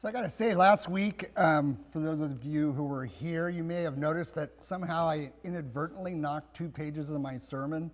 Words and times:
So 0.00 0.06
I 0.06 0.12
got 0.12 0.22
to 0.22 0.30
say, 0.30 0.54
last 0.54 0.88
week, 0.88 1.32
um, 1.36 1.76
for 1.92 1.98
those 1.98 2.20
of 2.20 2.44
you 2.44 2.70
who 2.70 2.84
were 2.84 3.04
here, 3.04 3.48
you 3.48 3.64
may 3.64 3.82
have 3.82 3.98
noticed 3.98 4.36
that 4.36 4.52
somehow 4.60 5.08
I 5.08 5.32
inadvertently 5.42 6.14
knocked 6.14 6.56
two 6.56 6.68
pages 6.68 7.10
of 7.10 7.20
my 7.20 7.36
sermon 7.36 7.90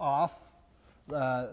off 0.00 0.34
uh, 1.14 1.46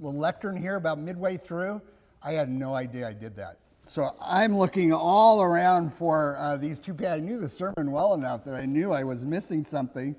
the 0.00 0.06
lectern 0.06 0.56
here 0.56 0.76
about 0.76 1.00
midway 1.00 1.36
through. 1.36 1.82
I 2.22 2.34
had 2.34 2.48
no 2.48 2.76
idea 2.76 3.08
I 3.08 3.12
did 3.12 3.34
that. 3.34 3.58
So 3.86 4.14
I'm 4.22 4.56
looking 4.56 4.92
all 4.92 5.42
around 5.42 5.92
for 5.92 6.36
uh, 6.38 6.56
these 6.56 6.78
two 6.78 6.94
pages. 6.94 7.12
I 7.12 7.18
knew 7.18 7.40
the 7.40 7.48
sermon 7.48 7.90
well 7.90 8.14
enough 8.14 8.44
that 8.44 8.54
I 8.54 8.66
knew 8.66 8.92
I 8.92 9.02
was 9.02 9.26
missing 9.26 9.64
something. 9.64 10.14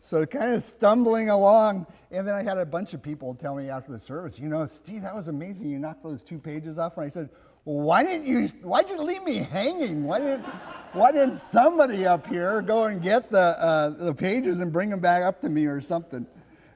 So 0.00 0.24
kind 0.24 0.54
of 0.54 0.62
stumbling 0.62 1.28
along, 1.28 1.86
and 2.10 2.26
then 2.26 2.34
I 2.34 2.42
had 2.42 2.56
a 2.56 2.64
bunch 2.64 2.94
of 2.94 3.02
people 3.02 3.34
tell 3.34 3.56
me 3.56 3.68
after 3.68 3.92
the 3.92 4.00
service, 4.00 4.38
you 4.38 4.48
know, 4.48 4.64
Steve, 4.64 5.02
that 5.02 5.14
was 5.14 5.28
amazing. 5.28 5.68
You 5.68 5.78
knocked 5.78 6.02
those 6.02 6.22
two 6.22 6.38
pages 6.38 6.78
off. 6.78 6.96
And 6.96 7.04
I 7.04 7.08
said, 7.10 7.28
why 7.66 8.04
didn't 8.04 8.26
you 8.26 8.46
why'd 8.62 8.88
you 8.88 9.02
leave 9.02 9.24
me 9.24 9.38
hanging? 9.38 10.04
Why 10.04 10.20
didn't 10.20 10.44
why 10.92 11.10
didn't 11.10 11.38
somebody 11.38 12.06
up 12.06 12.24
here 12.28 12.62
go 12.62 12.84
and 12.84 13.02
get 13.02 13.28
the 13.28 13.40
uh, 13.40 13.88
the 13.88 14.14
pages 14.14 14.60
and 14.60 14.72
bring 14.72 14.88
them 14.88 15.00
back 15.00 15.24
up 15.24 15.40
to 15.40 15.48
me 15.48 15.66
or 15.66 15.80
something? 15.80 16.28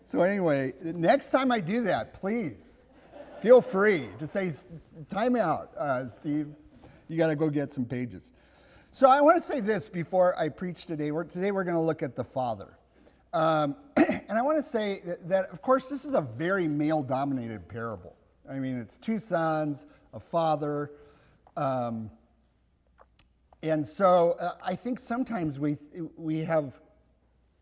So 0.05 0.23
anyway 0.23 0.75
next 0.83 1.31
time 1.31 1.53
i 1.53 1.61
do 1.61 1.83
that 1.83 2.13
please 2.13 2.83
feel 3.41 3.61
free 3.61 4.09
to 4.19 4.27
say 4.27 4.53
time 5.09 5.37
out 5.37 5.71
uh, 5.79 6.09
steve. 6.09 6.49
You 7.07 7.17
got 7.17 7.29
to 7.29 7.37
go 7.37 7.51
get 7.51 7.73
some 7.73 7.85
pages. 7.85 8.33
So 8.91 9.09
i 9.09 9.21
want 9.21 9.41
to 9.41 9.43
say 9.45 9.61
this 9.61 9.89
before 9.89 10.37
i 10.37 10.49
preach 10.49 10.87
today. 10.87 11.13
We're, 11.13 11.23
today 11.23 11.53
we're 11.53 11.63
going 11.63 11.77
to 11.77 11.81
look 11.81 12.03
at 12.03 12.17
the 12.17 12.25
father. 12.25 12.77
Um, 13.33 13.77
and 13.97 14.33
i 14.33 14.43
want 14.43 14.59
to 14.59 14.63
say 14.65 15.03
that, 15.07 15.29
that 15.29 15.51
of 15.51 15.63
course 15.63 15.89
this 15.89 16.05
is 16.05 16.15
a 16.15 16.21
very 16.21 16.67
male 16.67 17.05
dominated 17.05 17.69
parable 17.69 18.17
i 18.51 18.59
mean 18.59 18.79
it's 18.79 18.97
two 18.97 19.19
sons 19.19 19.87
a 20.13 20.21
father. 20.21 20.91
Um, 21.57 22.11
and 23.63 23.87
so 23.87 24.37
uh, 24.41 24.53
I 24.65 24.75
think 24.75 24.99
sometimes 24.99 25.61
we, 25.61 25.77
we 26.17 26.39
have, 26.41 26.73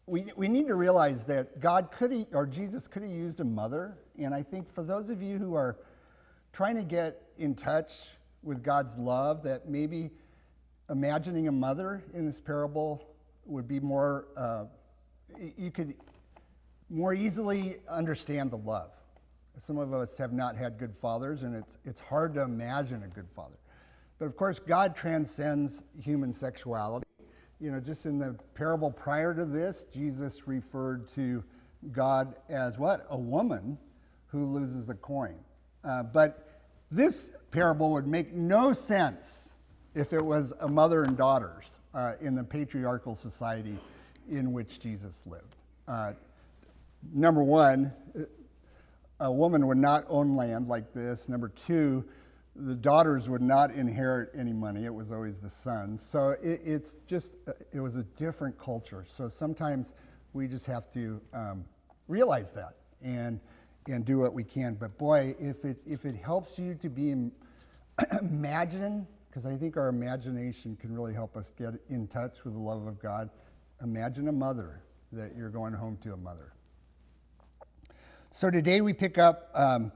we, 0.06 0.26
we 0.36 0.48
need 0.48 0.68
to 0.68 0.74
realize 0.74 1.24
that 1.24 1.60
God 1.60 1.90
could, 1.90 2.26
or 2.32 2.46
Jesus 2.46 2.86
could 2.86 3.02
have 3.02 3.10
used 3.10 3.40
a 3.40 3.44
mother. 3.44 3.98
And 4.18 4.34
I 4.34 4.42
think 4.42 4.72
for 4.72 4.82
those 4.82 5.10
of 5.10 5.22
you 5.22 5.38
who 5.38 5.54
are 5.54 5.76
trying 6.52 6.76
to 6.76 6.84
get 6.84 7.22
in 7.38 7.54
touch 7.54 8.08
with 8.42 8.62
God's 8.62 8.96
love, 8.96 9.42
that 9.42 9.68
maybe 9.68 10.10
imagining 10.88 11.48
a 11.48 11.52
mother 11.52 12.02
in 12.14 12.24
this 12.24 12.40
parable 12.40 13.04
would 13.44 13.66
be 13.66 13.80
more, 13.80 14.26
uh, 14.36 14.64
you 15.56 15.70
could 15.70 15.94
more 16.88 17.12
easily 17.12 17.76
understand 17.88 18.50
the 18.50 18.56
love. 18.56 18.97
Some 19.58 19.78
of 19.78 19.92
us 19.92 20.16
have 20.18 20.32
not 20.32 20.56
had 20.56 20.78
good 20.78 20.94
fathers, 20.94 21.42
and 21.42 21.54
it's, 21.54 21.78
it's 21.84 22.00
hard 22.00 22.34
to 22.34 22.42
imagine 22.42 23.02
a 23.02 23.08
good 23.08 23.28
father. 23.34 23.56
But 24.18 24.26
of 24.26 24.36
course, 24.36 24.58
God 24.58 24.94
transcends 24.94 25.82
human 26.00 26.32
sexuality. 26.32 27.06
You 27.60 27.72
know, 27.72 27.80
just 27.80 28.06
in 28.06 28.18
the 28.18 28.36
parable 28.54 28.90
prior 28.90 29.34
to 29.34 29.44
this, 29.44 29.86
Jesus 29.92 30.46
referred 30.46 31.08
to 31.10 31.42
God 31.92 32.36
as 32.48 32.78
what? 32.78 33.06
A 33.10 33.18
woman 33.18 33.78
who 34.26 34.44
loses 34.44 34.88
a 34.90 34.94
coin. 34.94 35.36
Uh, 35.84 36.04
but 36.04 36.62
this 36.90 37.32
parable 37.50 37.90
would 37.92 38.06
make 38.06 38.32
no 38.32 38.72
sense 38.72 39.52
if 39.94 40.12
it 40.12 40.24
was 40.24 40.52
a 40.60 40.68
mother 40.68 41.02
and 41.04 41.16
daughters 41.16 41.78
uh, 41.94 42.12
in 42.20 42.34
the 42.34 42.44
patriarchal 42.44 43.16
society 43.16 43.78
in 44.30 44.52
which 44.52 44.78
Jesus 44.78 45.24
lived. 45.26 45.56
Uh, 45.86 46.12
number 47.12 47.42
one, 47.42 47.92
a 49.20 49.30
woman 49.30 49.66
would 49.66 49.78
not 49.78 50.04
own 50.08 50.36
land 50.36 50.68
like 50.68 50.92
this. 50.92 51.28
Number 51.28 51.48
two, 51.48 52.04
the 52.54 52.74
daughters 52.74 53.28
would 53.30 53.42
not 53.42 53.70
inherit 53.70 54.30
any 54.34 54.52
money. 54.52 54.84
It 54.84 54.94
was 54.94 55.12
always 55.12 55.38
the 55.38 55.50
sons. 55.50 56.02
So 56.02 56.30
it, 56.42 56.60
it's 56.64 56.98
just, 57.06 57.36
uh, 57.46 57.52
it 57.72 57.80
was 57.80 57.96
a 57.96 58.02
different 58.02 58.58
culture. 58.58 59.04
So 59.08 59.28
sometimes 59.28 59.94
we 60.32 60.48
just 60.48 60.66
have 60.66 60.90
to 60.92 61.20
um, 61.32 61.64
realize 62.08 62.52
that 62.52 62.74
and, 63.02 63.40
and 63.88 64.04
do 64.04 64.18
what 64.18 64.34
we 64.34 64.44
can. 64.44 64.74
But 64.74 64.98
boy, 64.98 65.34
if 65.38 65.64
it, 65.64 65.78
if 65.86 66.04
it 66.04 66.16
helps 66.16 66.58
you 66.58 66.74
to 66.76 66.88
be 66.88 67.14
imagine, 68.20 69.06
because 69.28 69.46
I 69.46 69.56
think 69.56 69.76
our 69.76 69.88
imagination 69.88 70.76
can 70.76 70.94
really 70.94 71.14
help 71.14 71.36
us 71.36 71.52
get 71.56 71.74
in 71.88 72.06
touch 72.08 72.44
with 72.44 72.54
the 72.54 72.60
love 72.60 72.86
of 72.86 73.00
God, 73.00 73.30
imagine 73.82 74.28
a 74.28 74.32
mother 74.32 74.82
that 75.12 75.36
you're 75.36 75.50
going 75.50 75.72
home 75.72 75.96
to 76.02 76.12
a 76.12 76.16
mother. 76.16 76.52
So 78.30 78.50
today 78.50 78.82
we 78.82 78.92
pick 78.92 79.16
up 79.16 79.50
um, 79.54 79.90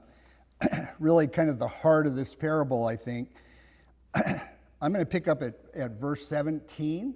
really 0.99 1.27
kind 1.27 1.49
of 1.49 1.59
the 1.59 1.67
heart 1.67 2.07
of 2.07 2.15
this 2.15 2.33
parable, 2.33 2.87
I 2.87 2.95
think. 2.95 3.29
I'm 4.15 4.91
going 4.91 5.05
to 5.05 5.09
pick 5.09 5.27
up 5.27 5.43
at, 5.43 5.53
at 5.75 5.91
verse 5.91 6.27
17. 6.27 7.15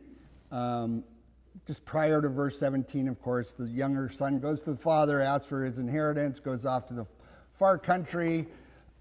Um, 0.51 1.03
just 1.66 1.83
prior 1.85 2.22
to 2.22 2.29
verse 2.29 2.57
17, 2.59 3.07
of 3.07 3.19
course, 3.22 3.53
the 3.53 3.66
younger 3.67 4.09
son 4.09 4.39
goes 4.39 4.61
to 4.61 4.72
the 4.72 4.77
father, 4.77 5.19
asks 5.19 5.47
for 5.47 5.66
his 5.66 5.79
inheritance, 5.79 6.39
goes 6.39 6.66
off 6.66 6.85
to 6.88 6.94
the 6.94 7.06
far 7.57 7.77
country, 7.77 8.47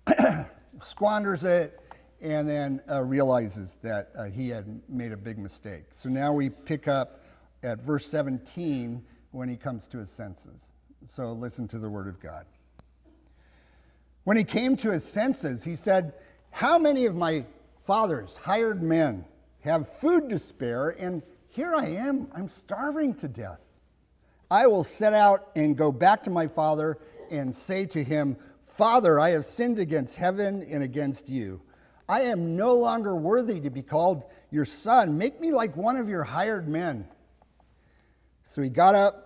squanders 0.83 1.45
it, 1.45 1.79
and 2.23 2.49
then 2.49 2.81
uh, 2.91 3.03
realizes 3.03 3.77
that 3.83 4.09
uh, 4.19 4.25
he 4.25 4.49
had 4.49 4.81
made 4.89 5.13
a 5.13 5.17
big 5.17 5.39
mistake. 5.39 5.85
So 5.91 6.09
now 6.09 6.33
we 6.33 6.49
pick 6.49 6.89
up 6.89 7.25
at 7.63 7.83
verse 7.83 8.07
17 8.07 9.05
when 9.33 9.49
he 9.51 9.57
comes 9.57 9.87
to 9.89 9.99
his 9.99 10.11
senses. 10.11 10.73
So 11.09 11.33
listen 11.33 11.69
to 11.69 11.79
the 11.79 11.89
word 11.89 12.09
of 12.09 12.19
God. 12.21 12.47
When 14.25 14.37
he 14.37 14.43
came 14.43 14.77
to 14.79 14.91
his 14.91 15.05
senses, 15.05 15.63
he 15.63 15.77
said, 15.77 16.15
How 16.51 16.79
many 16.79 17.07
of 17.07 17.15
my 17.15 17.45
father's 17.85 18.37
hired 18.37 18.83
men 18.83 19.25
have 19.61 19.89
food 19.89 20.29
to 20.31 20.39
spare, 20.39 20.91
and 20.99 21.23
here 21.49 21.75
I 21.75 21.87
am, 21.87 22.29
I'm 22.35 22.49
starving 22.49 23.15
to 23.17 23.29
death? 23.29 23.63
I 24.51 24.67
will 24.67 24.83
set 24.83 25.13
out 25.13 25.51
and 25.55 25.77
go 25.77 25.93
back 25.93 26.25
to 26.25 26.31
my 26.31 26.49
father 26.49 26.99
and 27.31 27.55
say 27.55 27.87
to 27.87 28.03
him, 28.03 28.37
Father, 28.67 29.21
I 29.21 29.31
have 29.31 29.47
sinned 29.47 29.79
against 29.79 30.17
heaven 30.17 30.67
and 30.69 30.83
against 30.83 31.29
you. 31.29 31.63
I 32.09 32.23
am 32.23 32.57
no 32.57 32.75
longer 32.75 33.15
worthy 33.15 33.61
to 33.61 33.71
be 33.71 33.83
called 33.83 34.25
your 34.51 34.65
son. 34.65 35.17
Make 35.17 35.41
me 35.41 35.53
like 35.53 35.77
one 35.77 35.97
of 35.97 36.09
your 36.09 36.25
hired 36.25 36.69
men. 36.69 37.09
So 38.45 38.61
he 38.61 38.69
got 38.69 38.95
up 38.95 39.26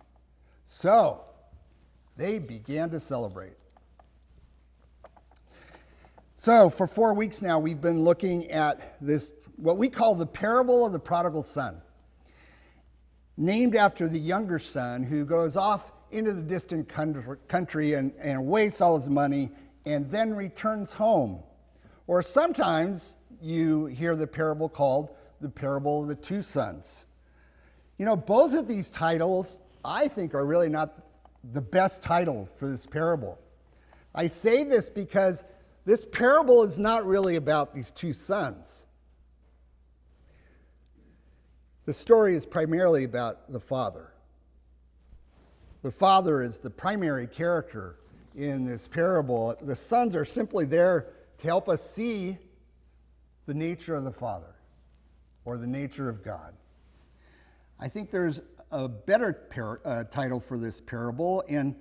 So 0.73 1.25
they 2.15 2.39
began 2.39 2.89
to 2.91 2.99
celebrate. 3.01 3.57
So, 6.37 6.69
for 6.69 6.87
four 6.87 7.13
weeks 7.13 7.41
now, 7.41 7.59
we've 7.59 7.81
been 7.81 8.05
looking 8.05 8.49
at 8.49 8.95
this, 9.01 9.33
what 9.57 9.77
we 9.77 9.89
call 9.89 10.15
the 10.15 10.25
parable 10.25 10.85
of 10.85 10.93
the 10.93 10.99
prodigal 10.99 11.43
son, 11.43 11.81
named 13.35 13.75
after 13.75 14.07
the 14.07 14.17
younger 14.17 14.59
son 14.59 15.03
who 15.03 15.25
goes 15.25 15.57
off 15.57 15.91
into 16.09 16.31
the 16.31 16.41
distant 16.41 16.87
country 16.87 17.93
and, 17.93 18.13
and 18.17 18.43
wastes 18.43 18.79
all 18.79 18.97
his 18.97 19.09
money 19.09 19.51
and 19.85 20.09
then 20.09 20.33
returns 20.33 20.93
home. 20.93 21.43
Or 22.07 22.23
sometimes 22.23 23.17
you 23.41 23.87
hear 23.87 24.15
the 24.15 24.25
parable 24.25 24.69
called 24.69 25.09
the 25.41 25.49
parable 25.49 26.03
of 26.03 26.07
the 26.07 26.15
two 26.15 26.41
sons. 26.41 27.03
You 27.97 28.05
know, 28.05 28.15
both 28.15 28.53
of 28.53 28.69
these 28.69 28.89
titles 28.89 29.59
I 29.83 30.07
think 30.07 30.33
are 30.33 30.45
really 30.45 30.69
not 30.69 31.05
the 31.51 31.61
best 31.61 32.01
title 32.01 32.47
for 32.57 32.67
this 32.67 32.85
parable. 32.85 33.39
I 34.13 34.27
say 34.27 34.63
this 34.63 34.89
because 34.89 35.43
this 35.85 36.05
parable 36.05 36.63
is 36.63 36.77
not 36.77 37.05
really 37.05 37.35
about 37.35 37.73
these 37.73 37.91
two 37.91 38.13
sons. 38.13 38.85
The 41.85 41.93
story 41.93 42.35
is 42.35 42.45
primarily 42.45 43.03
about 43.03 43.51
the 43.51 43.59
father. 43.59 44.13
The 45.81 45.91
father 45.91 46.43
is 46.43 46.59
the 46.59 46.69
primary 46.69 47.25
character 47.25 47.97
in 48.35 48.65
this 48.65 48.87
parable. 48.87 49.55
The 49.61 49.75
sons 49.75 50.15
are 50.15 50.25
simply 50.25 50.65
there 50.65 51.07
to 51.39 51.47
help 51.47 51.67
us 51.67 51.81
see 51.81 52.37
the 53.47 53.53
nature 53.53 53.95
of 53.95 54.03
the 54.03 54.11
Father 54.11 54.55
or 55.43 55.57
the 55.57 55.67
nature 55.67 56.07
of 56.07 56.23
God. 56.23 56.53
I 57.79 57.89
think 57.89 58.11
there's 58.11 58.41
a 58.71 58.87
better 58.87 59.33
par- 59.33 59.81
uh, 59.85 60.03
title 60.05 60.39
for 60.39 60.57
this 60.57 60.81
parable, 60.81 61.43
and 61.49 61.75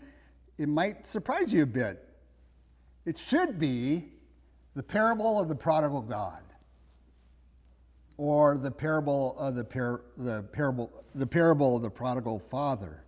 it 0.59 0.69
might 0.69 1.07
surprise 1.07 1.53
you 1.53 1.63
a 1.63 1.67
bit. 1.67 2.07
It 3.07 3.19
should 3.19 3.59
be 3.59 4.13
the 4.75 4.83
parable 4.83 5.41
of 5.41 5.49
the 5.49 5.55
prodigal 5.55 6.03
God 6.03 6.43
or 8.17 8.59
the 8.59 8.71
parable 8.71 9.35
of 9.39 9.55
the, 9.55 9.65
par- 9.65 10.03
the, 10.19 10.43
parable, 10.53 11.05
the 11.15 11.27
parable 11.27 11.77
of 11.77 11.83
the 11.83 11.91
prodigal 11.91 12.39
father. 12.39 13.03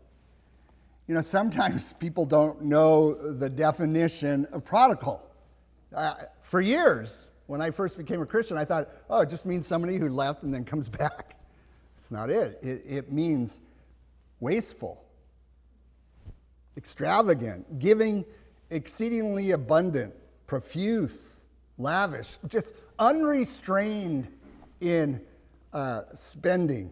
You 1.06 1.14
know, 1.14 1.20
sometimes 1.20 1.93
people 2.00 2.25
don't 2.25 2.62
know 2.62 3.14
the 3.14 3.50
definition 3.50 4.46
of 4.52 4.64
prodigal. 4.64 5.23
Uh, 5.94 6.14
for 6.40 6.62
years, 6.62 7.26
when 7.46 7.61
I 7.61 7.70
first 7.70 7.99
became 7.99 8.23
a 8.23 8.26
Christian, 8.26 8.56
I 8.56 8.64
thought, 8.64 8.88
oh, 9.11 9.20
it 9.20 9.29
just 9.29 9.44
means 9.44 9.67
somebody 9.67 9.99
who 9.99 10.08
left 10.08 10.43
and 10.44 10.55
then 10.55 10.64
comes 10.64 10.88
back. 11.00 11.38
It's 11.99 12.11
not 12.11 12.31
it. 12.31 12.58
It, 12.62 12.82
it 12.87 13.12
means 13.12 13.61
wasteful, 14.43 15.00
extravagant, 16.77 17.79
giving 17.79 18.25
exceedingly 18.71 19.53
abundant, 19.53 20.12
profuse, 20.49 21.44
lavish, 21.79 22.39
just 22.49 22.75
unrestrained 22.99 24.27
in 24.81 25.21
uh, 25.73 26.03
spending. 26.12 26.91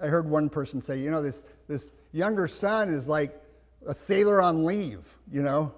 I 0.00 0.08
heard 0.08 0.28
one 0.28 0.50
person 0.50 0.82
say, 0.82 0.98
you 0.98 1.12
know, 1.12 1.22
this, 1.22 1.44
this 1.68 1.92
younger 2.12 2.48
son 2.48 2.92
is 2.92 3.06
like 3.06 3.40
a 3.86 3.94
sailor 3.94 4.42
on 4.42 4.64
leave, 4.64 5.04
you 5.30 5.42
know, 5.42 5.72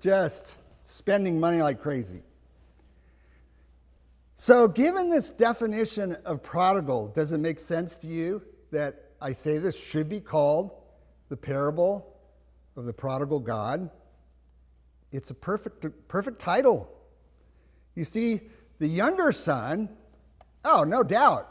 just 0.00 0.54
spending 0.84 1.38
money 1.38 1.60
like 1.60 1.82
crazy. 1.82 2.22
So, 4.36 4.68
given 4.68 5.10
this 5.10 5.32
definition 5.32 6.16
of 6.24 6.42
prodigal, 6.42 7.08
does 7.08 7.32
it 7.32 7.38
make 7.38 7.60
sense 7.60 7.98
to 7.98 8.06
you 8.06 8.42
that 8.70 9.03
I 9.24 9.32
say 9.32 9.56
this 9.56 9.74
should 9.74 10.10
be 10.10 10.20
called 10.20 10.70
the 11.30 11.36
parable 11.36 12.14
of 12.76 12.84
the 12.84 12.92
prodigal 12.92 13.40
God? 13.40 13.88
It's 15.12 15.30
a 15.30 15.34
perfect, 15.34 15.86
perfect 16.08 16.38
title. 16.38 16.92
You 17.94 18.04
see, 18.04 18.42
the 18.80 18.86
younger 18.86 19.32
son, 19.32 19.88
oh, 20.66 20.84
no 20.84 21.02
doubt, 21.02 21.48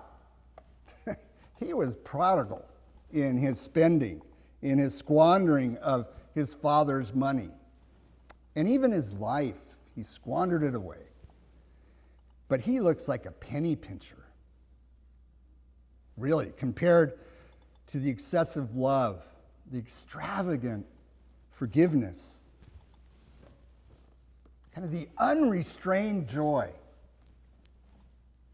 he 1.59 1.73
was 1.73 1.95
prodigal 1.95 2.63
in 3.11 3.37
his 3.37 3.59
spending, 3.59 4.21
in 4.61 4.77
his 4.77 4.95
squandering 4.95 5.75
of 5.77 6.05
his 6.35 6.53
father's 6.53 7.15
money. 7.15 7.49
And 8.55 8.67
even 8.69 8.91
his 8.91 9.13
life, 9.13 9.75
he 9.95 10.03
squandered 10.03 10.61
it 10.61 10.75
away. 10.75 11.07
But 12.49 12.59
he 12.59 12.79
looks 12.79 13.07
like 13.07 13.25
a 13.25 13.31
penny 13.31 13.75
pincher. 13.75 14.27
Really, 16.17 16.53
compared 16.55 17.17
to 17.87 17.99
the 17.99 18.09
excessive 18.09 18.75
love, 18.75 19.23
the 19.71 19.77
extravagant 19.77 20.85
forgiveness, 21.51 22.43
kind 24.73 24.85
of 24.85 24.91
the 24.91 25.07
unrestrained 25.17 26.27
joy 26.27 26.69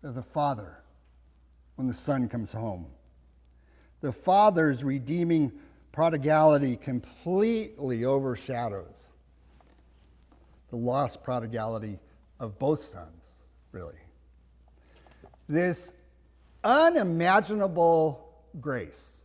of 0.04 0.16
the 0.16 0.24
Father 0.24 0.80
when 1.76 1.88
the 1.88 1.94
Son 1.94 2.28
comes 2.28 2.52
home. 2.52 2.86
The 4.02 4.12
Father's 4.12 4.84
redeeming 4.84 5.52
prodigality 5.92 6.76
completely 6.76 8.06
overshadows 8.06 9.14
the 10.70 10.76
lost 10.76 11.24
prodigality 11.24 12.00
of 12.40 12.58
both 12.60 12.82
sons, 12.82 13.42
really. 13.72 13.98
This 15.48 15.94
unimaginable 16.64 18.34
grace, 18.62 19.19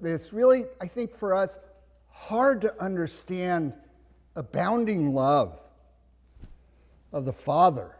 this 0.00 0.32
really, 0.32 0.66
I 0.80 0.86
think, 0.86 1.16
for 1.16 1.34
us, 1.34 1.58
hard 2.10 2.60
to 2.62 2.82
understand 2.82 3.72
abounding 4.36 5.12
love 5.14 5.60
of 7.12 7.24
the 7.24 7.32
Father 7.32 7.96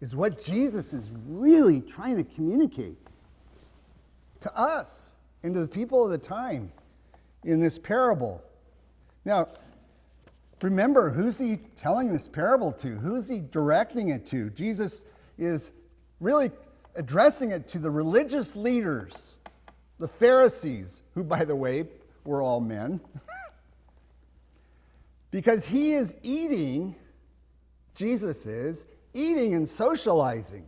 is 0.00 0.14
what 0.14 0.44
Jesus 0.44 0.92
is 0.92 1.12
really 1.26 1.80
trying 1.80 2.16
to 2.16 2.24
communicate 2.24 2.96
to 4.40 4.56
us 4.56 5.16
and 5.42 5.54
to 5.54 5.60
the 5.60 5.68
people 5.68 6.04
of 6.04 6.10
the 6.10 6.18
time 6.18 6.70
in 7.44 7.60
this 7.60 7.78
parable. 7.78 8.42
Now, 9.24 9.48
remember, 10.62 11.10
who's 11.10 11.38
he 11.38 11.58
telling 11.74 12.12
this 12.12 12.28
parable 12.28 12.72
to? 12.72 12.88
Who's 12.88 13.28
he 13.28 13.40
directing 13.40 14.10
it 14.10 14.26
to? 14.26 14.50
Jesus 14.50 15.04
is 15.38 15.72
really 16.20 16.50
addressing 16.94 17.50
it 17.50 17.68
to 17.68 17.78
the 17.78 17.90
religious 17.90 18.56
leaders, 18.56 19.34
the 19.98 20.08
Pharisees, 20.08 21.02
who, 21.14 21.24
by 21.24 21.44
the 21.44 21.56
way, 21.56 21.86
were 22.24 22.42
all 22.42 22.60
men. 22.60 23.00
because 25.30 25.66
he 25.66 25.92
is 25.92 26.14
eating, 26.22 26.94
Jesus 27.94 28.46
is, 28.46 28.86
eating 29.14 29.54
and 29.54 29.68
socializing 29.68 30.66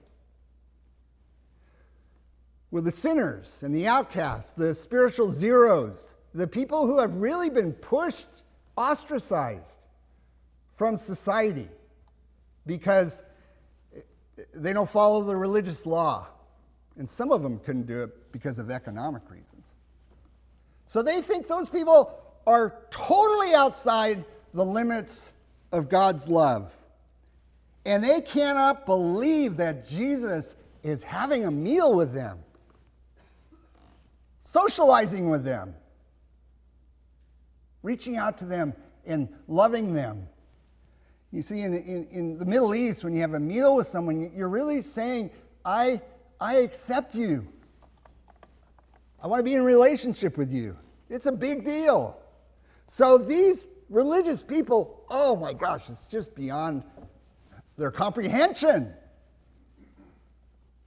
with 2.71 2.85
the 2.85 2.91
sinners 2.91 3.62
and 3.62 3.75
the 3.75 3.87
outcasts, 3.87 4.53
the 4.53 4.75
spiritual 4.75 5.33
zeros, 5.33 6.17
the 6.35 6.47
people 6.47 6.87
who 6.87 6.99
have 6.99 7.15
really 7.15 7.50
been 7.50 7.73
pushed, 7.73 8.29
ostracized 8.76 9.87
from 10.76 10.97
society 10.97 11.69
because 12.67 13.23
they 14.55 14.73
don't 14.73 14.88
follow 14.88 15.23
the 15.23 15.37
religious 15.37 15.85
law. 15.85 16.26
And 16.97 17.09
some 17.09 17.33
of 17.33 17.43
them 17.43 17.59
couldn't 17.59 17.87
do 17.87 18.03
it 18.03 18.17
because 18.32 18.59
of 18.59 18.71
economic 18.71 19.23
reasons. 19.31 19.67
So 20.87 21.03
they 21.03 21.21
think 21.21 21.47
those 21.47 21.71
people 21.71 22.19
are 22.47 22.82
totally 22.91 23.55
outside 23.55 24.25
the 24.55 24.65
limits 24.65 25.32
of 25.73 25.88
God's 25.88 26.29
love. 26.29 26.73
And 27.87 28.03
they 28.05 28.21
cannot 28.21 28.87
believe 28.87 29.56
that 29.56 29.88
Jesus 29.88 30.56
is 30.82 31.02
having 31.02 31.45
a 31.45 31.50
meal 31.50 31.95
with 31.95 32.12
them, 32.12 32.38
socializing 34.43 35.31
with 35.31 35.45
them, 35.45 35.75
reaching 37.83 38.16
out 38.16 38.37
to 38.38 38.45
them 38.45 38.75
and 39.07 39.28
loving 39.49 39.95
them. 39.95 40.26
You 41.33 41.43
see, 41.43 41.61
in, 41.61 41.75
in, 41.75 42.09
in, 42.11 42.38
the 42.38 42.45
Middle 42.45 42.75
East, 42.75 43.04
when 43.04 43.14
you 43.14 43.21
have 43.21 43.35
a 43.35 43.40
meal 43.40 43.76
with 43.76 43.87
someone, 43.87 44.33
you're 44.35 44.49
really 44.49 44.83
saying, 44.83 45.31
I, 45.64 46.00
I 46.40 46.57
accept 46.57 47.14
you. 47.14 47.47
I 49.23 49.27
want 49.27 49.41
to 49.41 49.45
be 49.45 49.55
in 49.55 49.65
relationship 49.65 50.39
with 50.39 50.53
you. 50.53 50.77
It's 51.09 51.27
a 51.27 51.33
big 51.33 51.65
deal. 51.65 52.19
So 52.87 53.19
these 53.19 53.67
religious 53.89 54.43
people, 54.43 55.05
oh 55.11 55.37
my 55.37 55.53
gosh, 55.53 55.91
it's 55.91 56.07
just 56.07 56.35
beyond 56.35 56.83
their 57.77 57.91
comprehension 57.91 58.93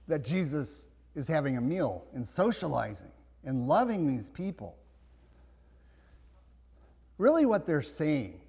that 0.08 0.24
Jesus 0.24 0.88
is 1.14 1.28
having 1.28 1.56
a 1.56 1.60
meal 1.60 2.04
and 2.14 2.26
socializing 2.26 3.10
and 3.44 3.68
loving 3.68 4.06
these 4.06 4.28
people. 4.28 4.76
Really, 7.18 7.46
what 7.46 7.66
they're 7.66 7.82
saying, 7.82 8.40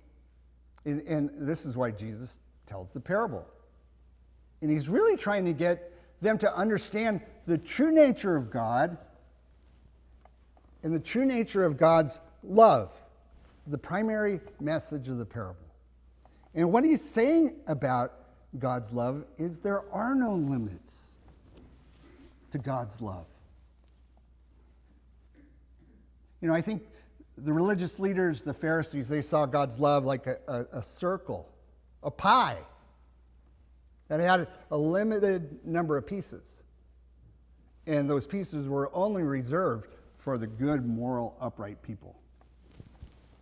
and, 0.86 1.02
and, 1.02 1.30
this 1.48 1.66
is 1.66 1.78
why 1.78 1.92
Jesus 1.92 2.40
tells 2.66 2.92
the 2.92 3.00
parable. 3.00 3.46
And 4.62 4.72
he's 4.72 4.90
really 4.90 5.16
trying 5.16 5.46
to 5.46 5.54
get 5.54 5.92
them 6.22 6.38
to 6.40 6.56
understand 6.56 7.22
the 7.46 7.58
true 7.60 7.92
nature 7.92 8.36
of 8.36 8.50
God 8.50 8.98
and 10.86 10.94
the 10.94 11.00
true 11.00 11.26
nature 11.26 11.66
of 11.66 11.78
God's 11.78 12.22
love. 12.44 12.92
It's 13.42 13.56
the 13.66 13.78
primary 13.78 14.40
message 14.62 15.08
of 15.08 15.18
the 15.18 15.26
parable. 15.26 15.66
And 16.54 16.72
what 16.72 16.84
he's 16.86 17.04
saying 17.04 17.56
about 17.66 18.14
God's 18.60 18.94
love 18.94 19.26
is 19.40 19.58
there 19.58 19.92
are 19.92 20.14
no 20.14 20.36
limits 20.36 21.18
to 22.52 22.60
God's 22.60 23.02
love. 23.02 23.26
You 26.40 26.50
know, 26.50 26.54
I 26.54 26.62
think 26.62 26.84
the 27.36 27.52
religious 27.52 28.00
leaders, 28.00 28.44
the 28.44 28.54
Pharisees, 28.54 29.10
they 29.10 29.24
saw 29.24 29.48
God's 29.48 29.80
love 29.80 30.06
like 30.06 30.28
a, 30.28 30.38
a, 30.48 30.66
a 30.78 30.84
circle, 30.84 31.50
a 32.04 32.12
pie 32.12 32.60
that 34.08 34.20
had 34.20 34.48
a 34.70 34.78
limited 34.78 35.66
number 35.66 35.98
of 35.98 36.06
pieces. 36.06 36.62
And 37.88 38.08
those 38.08 38.28
pieces 38.28 38.68
were 38.68 38.92
only 38.94 39.24
reserved 39.24 39.95
for 40.26 40.40
the 40.40 40.48
good, 40.48 40.88
moral, 40.88 41.38
upright 41.40 41.80
people 41.84 42.20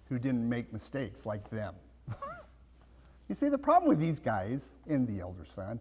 who 0.10 0.20
didn't 0.20 0.48
make 0.48 0.72
mistakes 0.74 1.26
like 1.26 1.50
them. 1.50 1.74
You 3.30 3.36
see, 3.36 3.48
the 3.48 3.58
problem 3.58 3.88
with 3.88 4.02
these 4.02 4.20
guys 4.20 4.76
in 4.86 5.06
the 5.06 5.22
elder 5.22 5.46
son 5.46 5.80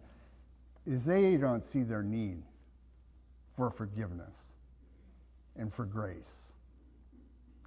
is 0.87 1.03
they 1.03 1.35
don't 1.35 1.63
see 1.63 1.83
their 1.83 2.01
need 2.01 2.41
for 3.57 3.69
forgiveness 3.69 4.53
and 5.57 5.71
for 5.71 5.83
grace. 5.85 6.53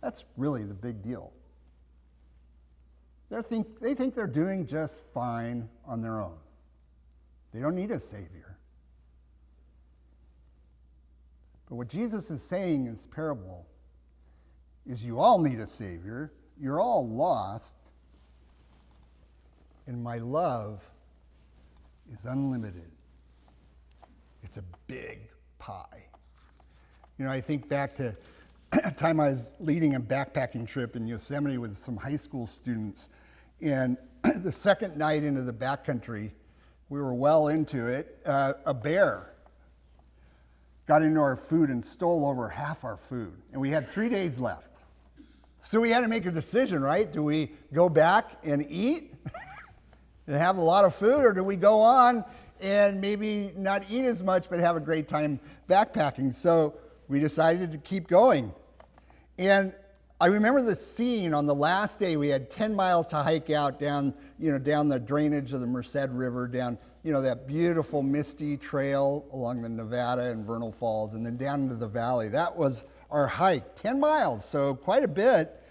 That's 0.03 0.25
really 0.39 0.65
the 0.65 0.75
big 0.75 1.03
deal. 1.03 1.31
They 3.29 3.43
think, 3.43 3.79
they 3.79 3.93
think 3.93 4.15
they're 4.15 4.27
doing 4.27 4.67
just 4.67 5.03
fine 5.13 5.69
on 5.85 6.01
their 6.01 6.23
own. 6.23 6.39
They 7.53 7.61
don't 7.61 7.77
need 7.77 7.91
a 7.91 8.01
Savior. 8.01 8.46
But 11.69 11.77
what 11.77 11.89
Jesus 11.89 12.31
is 12.31 12.43
saying 12.43 12.87
in 12.87 12.93
this 12.93 13.07
parable 13.07 13.67
is 14.87 15.05
you 15.05 15.19
all 15.19 15.41
need 15.41 15.59
a 15.59 15.67
Savior. 15.67 16.33
You're 16.61 16.81
all 16.81 17.09
lost. 17.09 17.75
And 19.87 20.03
my 20.03 20.19
love 20.19 20.83
is 22.13 22.25
unlimited. 22.25 22.91
It's 24.43 24.57
a 24.57 24.65
big 24.87 25.21
pie. 25.59 26.05
You 27.19 27.25
know, 27.25 27.31
I 27.31 27.41
think 27.41 27.69
back 27.69 27.97
to 27.97 28.17
a 28.73 28.91
time 28.97 29.21
I 29.21 29.29
was 29.29 29.53
leading 29.59 29.95
a 29.97 30.01
backpacking 30.01 30.67
trip 30.69 30.97
in 30.97 31.07
Yosemite 31.07 31.59
with 31.59 31.77
some 31.77 31.97
high 31.97 32.17
school 32.17 32.47
students. 32.47 33.09
And 33.61 33.97
the 34.43 34.53
second 34.53 34.97
night 34.97 35.25
into 35.25 35.43
the 35.43 35.53
backcountry, 35.53 36.31
we 36.89 37.01
were 37.01 37.15
well 37.15 37.49
into 37.49 37.87
it. 37.87 38.23
Uh, 38.25 38.55
a 38.65 38.75
bear 38.75 39.33
got 40.87 41.03
into 41.03 41.21
our 41.21 41.37
food 41.37 41.69
and 41.71 41.85
stole 41.85 42.27
over 42.27 42.49
half 42.49 42.85
our 42.85 42.97
food. 42.97 43.35
And 43.53 43.61
we 43.61 43.71
had 43.71 43.89
three 43.89 44.09
days 44.09 44.39
left. 44.39 44.69
So 45.59 45.81
we 45.81 45.91
had 45.91 46.01
to 46.01 46.09
make 46.09 46.27
a 46.27 46.31
decision, 46.31 46.83
right? 46.83 47.11
Do 47.11 47.23
we 47.25 47.51
go 47.73 47.89
back 47.89 48.39
and 48.45 48.65
eat 48.71 49.15
and 50.27 50.37
have 50.37 50.59
a 50.59 50.63
lot 50.63 50.85
of 50.85 50.95
food, 50.95 51.25
or 51.25 51.33
do 51.33 51.43
we 51.43 51.57
go 51.57 51.81
on 51.81 52.25
and 52.61 53.01
maybe 53.01 53.53
not 53.57 53.85
eat 53.91 54.05
as 54.05 54.23
much 54.23 54.49
but 54.49 54.61
have 54.61 54.77
a 54.77 54.81
great 54.81 55.09
time 55.09 55.41
backpacking? 55.69 56.33
So 56.33 56.75
we 57.09 57.19
decided 57.19 57.73
to 57.73 57.79
keep 57.79 58.07
going. 58.07 58.53
And 59.39 59.75
I 60.21 60.27
remember 60.27 60.63
the 60.63 60.77
scene 60.77 61.35
on 61.35 61.47
the 61.47 61.55
last 61.55 61.99
day. 61.99 62.17
We 62.17 62.29
had 62.29 62.51
10 62.51 62.75
miles 62.75 63.07
to 63.09 63.17
hike 63.17 63.51
out 63.51 63.81
down, 63.81 64.15
you 64.39 64.53
know, 64.53 64.59
down 64.59 64.89
the 64.89 64.99
drainage 64.99 65.53
of 65.53 65.61
the 65.61 65.67
Merced 65.67 66.09
River, 66.11 66.49
down, 66.49 66.79
you 67.07 67.13
know, 67.13 67.23
that 67.23 67.47
beautiful 67.47 68.03
misty 68.03 68.57
trail 68.57 69.25
along 69.33 69.63
the 69.63 69.69
Nevada 69.69 70.23
and 70.23 70.45
Vernal 70.45 70.73
Falls, 70.73 71.15
and 71.15 71.25
then 71.25 71.37
down 71.37 71.61
into 71.61 71.77
the 71.77 71.87
valley. 71.87 72.29
That 72.29 72.57
was 72.57 72.85
our 73.13 73.29
hike, 73.29 73.81
10 73.81 74.01
miles, 74.01 74.45
so 74.45 74.75
quite 74.75 75.05
a 75.05 75.09
bit. 75.09 75.63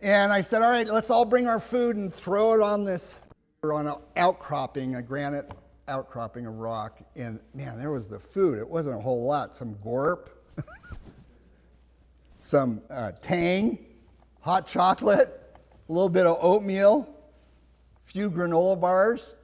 And 0.00 0.32
I 0.32 0.40
said, 0.40 0.60
all 0.60 0.72
right, 0.72 0.88
let's 0.88 1.08
all 1.08 1.24
bring 1.24 1.46
our 1.46 1.60
food 1.60 1.94
and 1.94 2.12
throw 2.12 2.52
it 2.54 2.60
on 2.60 2.82
this, 2.82 3.14
We're 3.62 3.72
on 3.72 3.86
an 3.86 3.94
outcropping, 4.16 4.96
a 4.96 5.02
granite 5.02 5.52
outcropping 5.86 6.46
of 6.46 6.54
rock. 6.54 6.98
And 7.14 7.38
man, 7.54 7.78
there 7.78 7.92
was 7.92 8.08
the 8.08 8.18
food. 8.18 8.58
It 8.58 8.68
wasn't 8.68 8.96
a 8.96 9.00
whole 9.00 9.24
lot. 9.24 9.54
Some 9.54 9.76
gorp, 9.84 10.30
some 12.38 12.82
uh, 12.90 13.12
tang, 13.22 13.78
hot 14.40 14.66
chocolate, 14.66 15.56
a 15.88 15.92
little 15.92 16.08
bit 16.08 16.26
of 16.26 16.38
oatmeal, 16.40 17.08
a 18.04 18.10
few 18.10 18.28
granola 18.28 18.80
bars. 18.80 19.36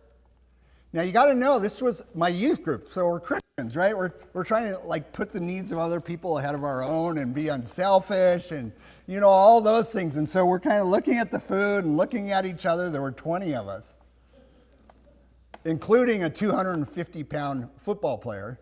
Now 0.94 1.02
you 1.02 1.10
got 1.10 1.26
to 1.26 1.34
know 1.34 1.58
this 1.58 1.82
was 1.82 2.06
my 2.14 2.28
youth 2.28 2.62
group, 2.62 2.88
so 2.88 3.08
we're 3.08 3.18
Christians, 3.18 3.74
right? 3.74 3.96
We're, 3.98 4.12
we're 4.32 4.44
trying 4.44 4.72
to 4.72 4.78
like 4.86 5.12
put 5.12 5.30
the 5.30 5.40
needs 5.40 5.72
of 5.72 5.78
other 5.78 6.00
people 6.00 6.38
ahead 6.38 6.54
of 6.54 6.62
our 6.62 6.84
own 6.84 7.18
and 7.18 7.34
be 7.34 7.48
unselfish 7.48 8.52
and 8.52 8.70
you 9.08 9.18
know 9.18 9.28
all 9.28 9.60
those 9.60 9.92
things. 9.92 10.16
And 10.18 10.28
so 10.28 10.46
we're 10.46 10.60
kind 10.60 10.80
of 10.80 10.86
looking 10.86 11.18
at 11.18 11.32
the 11.32 11.40
food 11.40 11.84
and 11.84 11.96
looking 11.96 12.30
at 12.30 12.46
each 12.46 12.64
other. 12.64 12.90
There 12.90 13.02
were 13.02 13.10
20 13.10 13.56
of 13.56 13.66
us, 13.66 13.98
including 15.64 16.22
a 16.22 16.30
250 16.30 17.24
pound 17.24 17.68
football 17.76 18.16
player. 18.16 18.60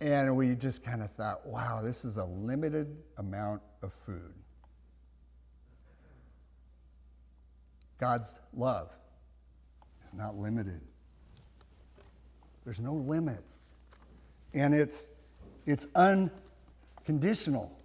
And 0.00 0.34
we 0.34 0.56
just 0.56 0.82
kind 0.82 1.02
of 1.02 1.12
thought, 1.12 1.46
wow, 1.46 1.82
this 1.84 2.04
is 2.04 2.16
a 2.16 2.24
limited 2.24 2.96
amount 3.18 3.62
of 3.80 3.92
food. 3.92 4.34
God's 8.00 8.40
love 8.52 8.90
is 10.06 10.14
not 10.14 10.36
limited. 10.36 10.80
There's 12.64 12.80
no 12.80 12.94
limit. 12.94 13.42
And 14.54 14.74
it's, 14.74 15.10
it's 15.66 15.86
unconditional. 15.94 17.76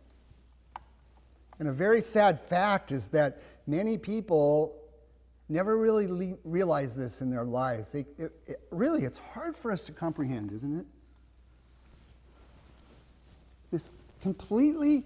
And 1.59 1.67
a 1.67 1.73
very 1.73 2.01
sad 2.01 2.39
fact 2.41 2.91
is 2.91 3.09
that 3.09 3.41
many 3.67 3.97
people 3.97 4.75
never 5.49 5.77
really 5.77 6.07
le- 6.07 6.37
realize 6.43 6.95
this 6.95 7.21
in 7.21 7.29
their 7.29 7.43
lives. 7.43 7.91
They, 7.91 8.05
it, 8.17 8.31
it, 8.47 8.61
really, 8.71 9.03
it's 9.03 9.17
hard 9.17 9.55
for 9.55 9.71
us 9.71 9.83
to 9.83 9.91
comprehend, 9.91 10.51
isn't 10.53 10.79
it? 10.79 10.85
this 13.71 13.89
completely 14.21 15.05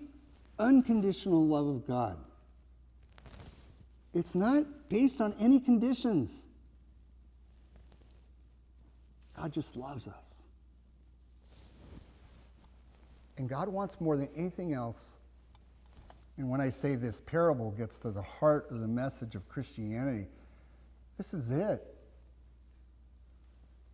unconditional 0.60 1.46
love 1.46 1.68
of 1.68 1.88
God. 1.88 2.18
It's 4.14 4.36
not 4.36 4.66
based 4.90 5.22
on 5.22 5.36
any 5.40 5.60
conditions. 5.60 6.45
God 9.46 9.54
just 9.54 9.78
loves 9.78 10.08
us. 10.08 10.48
And 13.38 13.48
God 13.48 13.70
wants 13.70 14.02
more 14.02 14.18
than 14.18 14.28
anything 14.36 14.74
else. 14.74 15.20
And 16.38 16.50
when 16.50 16.60
I 16.60 16.70
say 16.70 16.96
this 16.96 17.22
parable 17.22 17.70
gets 17.70 18.00
to 18.00 18.10
the 18.10 18.24
heart 18.24 18.72
of 18.72 18.80
the 18.80 18.88
message 18.88 19.36
of 19.36 19.48
Christianity, 19.48 20.26
this 21.18 21.36
is 21.36 21.52
it. 21.52 21.86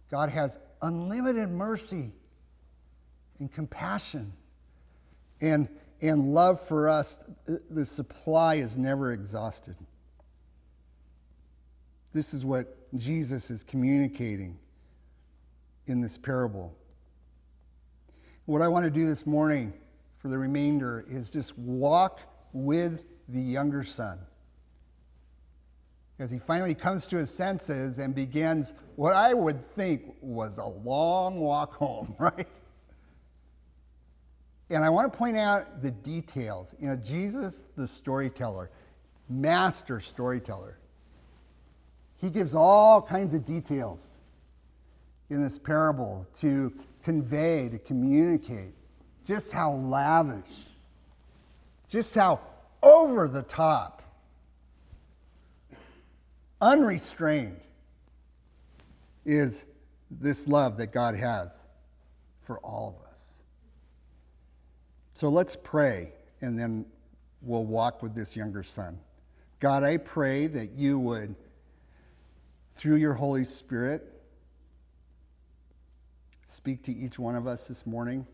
God 0.10 0.30
has 0.30 0.58
unlimited 0.82 1.50
mercy 1.50 2.14
and 3.40 3.52
compassion 3.52 4.32
and, 5.42 5.68
and 6.02 6.34
love 6.34 6.62
for 6.62 6.88
us, 6.88 7.20
the 7.46 7.84
supply 7.84 8.56
is 8.56 8.78
never 8.78 9.12
exhausted. 9.12 9.76
This 12.14 12.34
is 12.34 12.46
what 12.46 12.74
Jesus 12.98 13.52
is 13.52 13.66
communicating 13.66 14.58
in 15.88 16.02
this 16.02 16.18
parable. 16.18 16.76
What 18.46 18.62
I 18.62 18.68
want 18.68 18.86
to 18.86 18.92
do 18.92 19.08
this 19.08 19.26
morning 19.26 19.74
for 20.18 20.28
the 20.28 20.38
remainder 20.38 21.06
is 21.10 21.30
just 21.30 21.58
walk 21.58 22.20
with 22.54 23.04
the 23.30 23.40
younger 23.40 23.84
son 23.84 24.20
as 26.22 26.30
he 26.30 26.38
finally 26.38 26.76
comes 26.76 27.08
to 27.08 27.18
his 27.18 27.32
senses 27.32 27.98
and 27.98 28.14
begins 28.14 28.74
what 28.96 29.16
I 29.16 29.34
would 29.34 29.68
think 29.74 30.16
was 30.22 30.60
a 30.60 30.66
long 30.66 31.40
walk 31.40 31.74
home, 31.74 32.16
right? 32.20 32.48
And 34.70 34.86
I 34.86 34.90
want 34.90 35.12
to 35.12 35.18
point 35.18 35.36
out 35.36 35.82
the 35.82 35.90
details. 35.90 36.76
You 36.80 36.90
know, 36.90 36.96
Jesus, 36.96 37.66
the 37.76 37.88
storyteller, 37.88 38.70
master 39.30 40.00
storyteller, 40.00 40.78
he 42.18 42.30
gives 42.30 42.54
all 42.54 43.02
kinds 43.02 43.34
of 43.34 43.44
details 43.44 44.21
in 45.32 45.42
this 45.42 45.58
parable 45.58 46.28
to 46.36 46.74
convey, 47.04 47.70
to 47.70 47.80
communicate 47.80 48.74
just 49.26 49.54
how 49.54 49.72
lavish, 49.72 50.68
just 51.88 52.14
how 52.14 52.42
over 52.84 53.30
the 53.30 53.42
top, 53.44 54.04
unrestrained 56.60 57.62
is 59.26 59.64
this 60.10 60.50
love 60.50 60.76
that 60.78 60.92
God 60.92 61.16
has 61.16 61.58
for 62.44 62.60
all 62.60 63.00
of 63.00 63.10
us. 63.10 63.42
So 65.14 65.30
let's 65.30 65.56
pray, 65.56 66.12
and 66.42 66.60
then 66.60 66.86
we'll 67.42 67.64
walk 67.64 68.04
with 68.04 68.14
this 68.14 68.36
younger 68.36 68.64
son. 68.64 69.00
God, 69.62 69.84
I 69.84 69.96
pray 69.96 70.48
that 70.48 70.72
you 70.72 71.00
would, 71.00 71.36
through 72.76 72.98
your 72.98 73.14
Holy 73.14 73.46
Spirit, 73.46 74.21
speak 76.52 76.84
to 76.84 76.92
each 76.92 77.18
one 77.18 77.36
of 77.36 77.48
us 77.48 77.68
this 77.68 77.86
morning. 77.86 78.28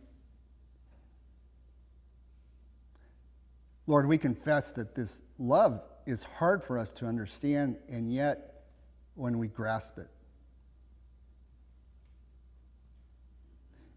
Lord, 3.85 4.07
we 4.07 4.17
confess 4.17 4.73
that 4.73 4.95
this 4.95 5.21
love 5.37 5.81
is 6.05 6.23
hard 6.23 6.63
for 6.63 6.77
us 6.77 6.91
to 6.91 7.05
understand, 7.05 7.77
and 7.87 8.11
yet 8.11 8.65
when 9.15 9.37
we 9.37 9.47
grasp 9.47 9.97
it, 9.97 10.09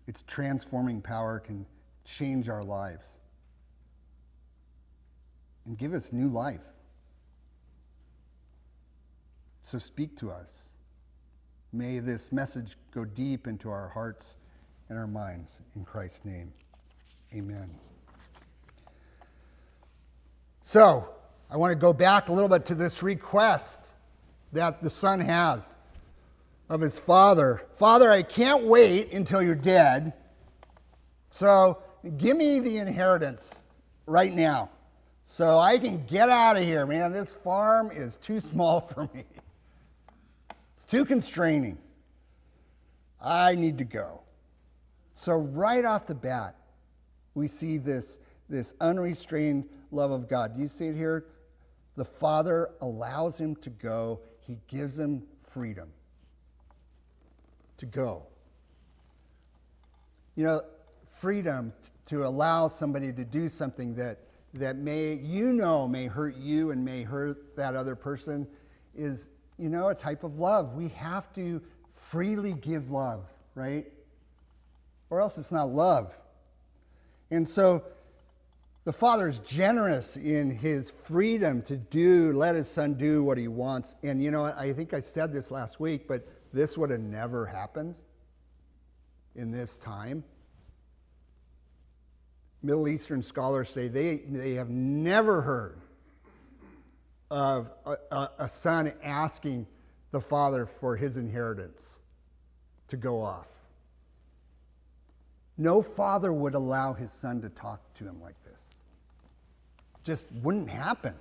its 0.07 0.23
transforming 0.27 1.01
power 1.01 1.41
can 1.41 1.67
change 2.05 2.49
our 2.49 2.63
lives 2.63 3.21
and 5.67 5.79
give 5.79 5.93
us 5.93 6.13
new 6.13 6.29
life. 6.29 6.65
So 9.63 9.79
speak 9.79 10.17
to 10.19 10.31
us. 10.31 10.75
May 11.73 12.01
this 12.01 12.33
message 12.33 12.77
go 12.93 13.05
deep 13.05 13.47
into 13.47 13.71
our 13.71 13.89
hearts 13.89 14.37
and 14.89 14.99
our 14.99 15.07
minds. 15.07 15.61
In 15.77 15.85
Christ's 15.85 16.25
name, 16.25 16.53
amen. 17.35 17.71
So, 20.63 21.09
I 21.51 21.57
want 21.57 21.73
to 21.73 21.79
go 21.79 21.93
back 21.93 22.29
a 22.29 22.33
little 22.33 22.49
bit 22.49 22.65
to 22.67 22.75
this 22.75 23.03
request 23.03 23.95
that 24.53 24.83
the 24.83 24.91
son 24.91 25.21
has. 25.21 25.77
of 26.69 26.81
his 26.81 26.99
father 26.99 27.63
Father, 27.77 28.11
I 28.11 28.23
can't 28.23 28.65
wait 28.65 29.13
until 29.13 29.43
you're 29.43 29.55
dead. 29.57 30.13
So 31.29 31.83
give 32.17 32.37
me 32.37 32.61
the 32.61 32.79
inheritance 32.79 33.63
right 34.07 34.33
now 34.33 34.71
so 35.25 35.59
I 35.59 35.79
can 35.79 36.05
get 36.07 36.29
out 36.29 36.57
of 36.57 36.65
here, 36.65 36.87
man. 36.87 37.13
This 37.13 37.33
farm 37.33 37.91
is 37.93 38.17
too 38.17 38.41
small 38.41 38.81
for 38.95 39.09
me, 39.15 39.25
it's 40.75 40.85
too 40.85 41.05
constraining. 41.05 41.79
I 43.21 43.55
need 43.55 43.79
to 43.79 43.85
go. 43.85 44.23
So, 45.13 45.37
right 45.37 45.85
off 45.85 46.07
the 46.07 46.15
bat, 46.15 46.57
we 47.35 47.47
see 47.47 47.79
this, 47.79 48.19
this 48.49 48.75
unrestrained 48.81 49.69
love 49.91 50.11
of 50.11 50.29
God. 50.29 50.55
Do 50.55 50.63
you 50.63 50.69
see 50.69 50.87
it 50.87 50.97
here? 50.97 51.27
The 51.97 52.05
Father 52.05 52.71
allows 52.81 53.39
him 53.39 53.57
to 53.57 53.71
go, 53.71 54.21
he 54.41 54.59
gives 54.69 54.99
him 54.99 55.23
freedom 55.43 55.91
to 57.77 57.87
go. 57.87 58.23
You 60.37 60.45
know, 60.45 60.63
freedom 61.19 61.73
to 62.07 62.27
allow 62.27 62.69
somebody 62.69 63.13
to 63.13 63.25
do 63.25 63.49
something 63.49 63.95
that, 63.95 64.19
that 64.55 64.77
may, 64.77 65.15
you 65.15 65.53
know, 65.53 65.87
may 65.87 66.07
hurt 66.07 66.37
you 66.37 66.71
and 66.71 66.85
may 66.85 67.03
hurt 67.03 67.57
that 67.57 67.75
other 67.75 67.95
person 67.95 68.47
is, 68.95 69.29
you 69.59 69.69
know, 69.69 69.89
a 69.89 69.95
type 69.95 70.25
of 70.25 70.39
love. 70.39 70.75
We 70.75 70.89
have 70.89 71.33
to 71.35 71.61
freely 72.11 72.55
give 72.55 72.91
love, 72.91 73.25
right? 73.55 73.87
Or 75.11 75.21
else 75.21 75.39
it's 75.39 75.53
not 75.53 75.69
love. 75.69 76.19
And 77.31 77.49
so 77.49 77.85
the 78.85 78.93
Father 78.93 79.29
is 79.29 79.39
generous 79.41 80.17
in 80.17 80.51
his 80.51 80.91
freedom 80.91 81.63
to 81.63 81.77
do, 81.77 82.33
let 82.33 82.57
his 82.57 82.69
son 82.69 82.95
do 82.95 83.23
what 83.23 83.39
he 83.39 83.47
wants. 83.47 83.95
And 84.03 84.21
you 84.21 84.33
know, 84.33 84.47
I 84.47 84.73
think 84.73 84.93
I 84.93 84.99
said 84.99 85.33
this 85.33 85.53
last 85.53 85.79
week, 85.79 86.09
but 86.09 86.27
this 86.53 86.77
would 86.77 86.91
have 86.91 87.01
never 87.01 87.47
happened 87.47 87.95
in 89.37 89.53
this 89.53 89.77
time. 89.77 90.25
Middle 92.61 92.89
Eastern 92.89 93.23
scholars 93.23 93.71
say 93.71 93.87
they, 93.87 94.23
they 94.29 94.55
have 94.55 94.69
never 94.69 95.43
heard 95.43 95.81
of 97.31 97.71
a, 97.87 97.97
a, 98.11 98.31
a 98.41 98.49
son 98.49 98.93
asking 99.05 99.65
the 100.11 100.21
father 100.21 100.67
for 100.67 100.97
his 100.97 101.17
inheritance 101.17 102.00
to 102.91 102.97
go 102.97 103.23
off. 103.23 103.51
No 105.57 105.83
father 105.83 106.33
would 106.33 106.55
allow 106.55 106.93
his 106.93 107.13
son 107.13 107.41
to 107.43 107.49
talk 107.49 107.81
to 107.95 108.05
him 108.05 108.21
like 108.23 108.37
this. 108.45 108.75
Just 110.05 110.29
wouldn't 110.43 110.71
happen. 110.71 111.15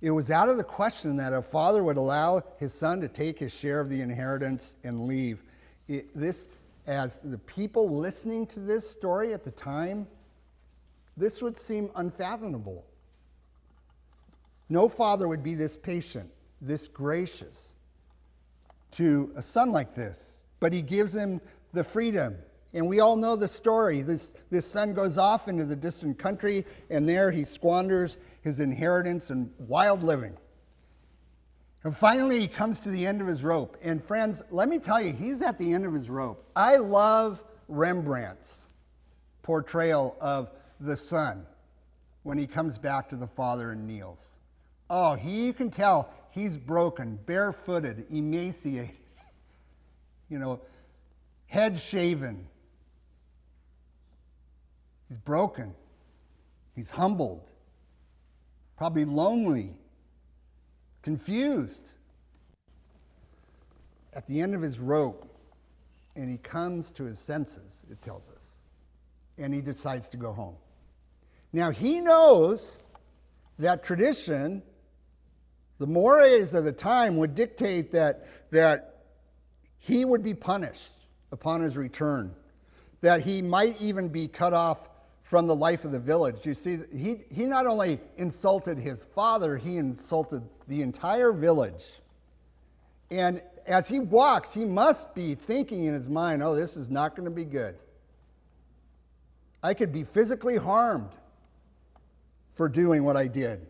It 0.00 0.10
was 0.10 0.30
out 0.30 0.48
of 0.48 0.56
the 0.56 0.64
question 0.64 1.16
that 1.16 1.32
a 1.32 1.42
father 1.42 1.82
would 1.84 1.98
allow 1.98 2.42
his 2.58 2.72
son 2.72 3.00
to 3.02 3.08
take 3.08 3.38
his 3.38 3.52
share 3.52 3.80
of 3.80 3.90
the 3.90 4.00
inheritance 4.00 4.76
and 4.84 5.06
leave. 5.06 5.42
It, 5.88 6.06
this, 6.14 6.46
as 6.86 7.18
the 7.22 7.38
people 7.38 7.90
listening 7.90 8.46
to 8.48 8.60
this 8.60 8.88
story 8.88 9.34
at 9.34 9.44
the 9.44 9.50
time, 9.50 10.06
this 11.16 11.42
would 11.42 11.56
seem 11.56 11.90
unfathomable. 11.96 12.86
No 14.70 14.88
father 14.88 15.28
would 15.28 15.42
be 15.42 15.54
this 15.54 15.76
patient, 15.76 16.30
this 16.62 16.88
gracious 16.88 17.74
to 18.92 19.32
a 19.36 19.42
son 19.42 19.70
like 19.70 19.94
this, 19.94 20.39
but 20.60 20.72
he 20.72 20.82
gives 20.82 21.14
him 21.14 21.40
the 21.72 21.82
freedom. 21.82 22.36
And 22.72 22.86
we 22.86 23.00
all 23.00 23.16
know 23.16 23.34
the 23.34 23.48
story. 23.48 24.02
This, 24.02 24.34
this 24.50 24.64
son 24.64 24.94
goes 24.94 25.18
off 25.18 25.48
into 25.48 25.64
the 25.64 25.74
distant 25.74 26.18
country, 26.18 26.64
and 26.88 27.08
there 27.08 27.30
he 27.30 27.44
squanders 27.44 28.18
his 28.42 28.60
inheritance 28.60 29.30
and 29.30 29.50
wild 29.58 30.04
living. 30.04 30.36
And 31.82 31.96
finally, 31.96 32.40
he 32.40 32.46
comes 32.46 32.78
to 32.80 32.90
the 32.90 33.06
end 33.06 33.20
of 33.20 33.26
his 33.26 33.42
rope. 33.42 33.76
And 33.82 34.04
friends, 34.04 34.42
let 34.50 34.68
me 34.68 34.78
tell 34.78 35.00
you, 35.00 35.12
he's 35.12 35.42
at 35.42 35.58
the 35.58 35.72
end 35.72 35.86
of 35.86 35.94
his 35.94 36.10
rope. 36.10 36.48
I 36.54 36.76
love 36.76 37.42
Rembrandt's 37.68 38.68
portrayal 39.42 40.16
of 40.20 40.50
the 40.78 40.96
son 40.96 41.46
when 42.22 42.36
he 42.36 42.46
comes 42.46 42.76
back 42.76 43.08
to 43.08 43.16
the 43.16 43.26
father 43.26 43.72
and 43.72 43.86
kneels. 43.86 44.36
Oh, 44.90 45.14
he, 45.14 45.46
you 45.46 45.52
can 45.52 45.70
tell 45.70 46.12
he's 46.30 46.58
broken, 46.58 47.18
barefooted, 47.24 48.06
emaciated, 48.10 48.99
you 50.30 50.38
know, 50.38 50.60
head 51.46 51.76
shaven. 51.76 52.46
He's 55.08 55.18
broken. 55.18 55.74
He's 56.74 56.90
humbled 56.90 57.50
probably 58.80 59.04
lonely, 59.04 59.76
confused. 61.02 61.96
At 64.14 64.26
the 64.26 64.40
end 64.40 64.54
of 64.54 64.62
his 64.62 64.78
rope, 64.78 65.30
and 66.16 66.30
he 66.30 66.38
comes 66.38 66.90
to 66.92 67.04
his 67.04 67.18
senses, 67.18 67.84
it 67.90 68.00
tells 68.00 68.30
us, 68.30 68.60
and 69.36 69.52
he 69.52 69.60
decides 69.60 70.08
to 70.08 70.16
go 70.16 70.32
home. 70.32 70.56
Now, 71.52 71.70
he 71.70 72.00
knows 72.00 72.78
that 73.58 73.84
tradition, 73.84 74.62
the 75.78 75.86
mores 75.86 76.54
of 76.54 76.64
the 76.64 76.72
time, 76.72 77.18
would 77.18 77.34
dictate 77.34 77.92
that, 77.92 78.50
that 78.50 78.89
he 79.80 80.04
would 80.04 80.22
be 80.22 80.34
punished 80.34 80.92
upon 81.32 81.60
his 81.60 81.76
return, 81.76 82.34
that 83.00 83.22
he 83.22 83.42
might 83.42 83.80
even 83.80 84.08
be 84.08 84.28
cut 84.28 84.52
off 84.52 84.88
from 85.22 85.46
the 85.46 85.54
life 85.54 85.84
of 85.84 85.92
the 85.92 85.98
village. 85.98 86.44
You 86.44 86.54
see, 86.54 86.78
he, 86.92 87.22
he 87.32 87.46
not 87.46 87.66
only 87.66 88.00
insulted 88.16 88.78
his 88.78 89.04
father, 89.04 89.56
he 89.56 89.78
insulted 89.78 90.42
the 90.68 90.82
entire 90.82 91.32
village. 91.32 91.84
And 93.10 93.42
as 93.66 93.88
he 93.88 94.00
walks, 94.00 94.52
he 94.52 94.64
must 94.64 95.14
be 95.14 95.34
thinking 95.34 95.86
in 95.86 95.94
his 95.94 96.08
mind, 96.08 96.42
oh, 96.42 96.54
this 96.54 96.76
is 96.76 96.90
not 96.90 97.16
going 97.16 97.28
to 97.28 97.34
be 97.34 97.44
good. 97.44 97.76
I 99.62 99.74
could 99.74 99.92
be 99.92 100.04
physically 100.04 100.56
harmed 100.56 101.10
for 102.54 102.68
doing 102.68 103.04
what 103.04 103.16
I 103.16 103.26
did. 103.26 103.66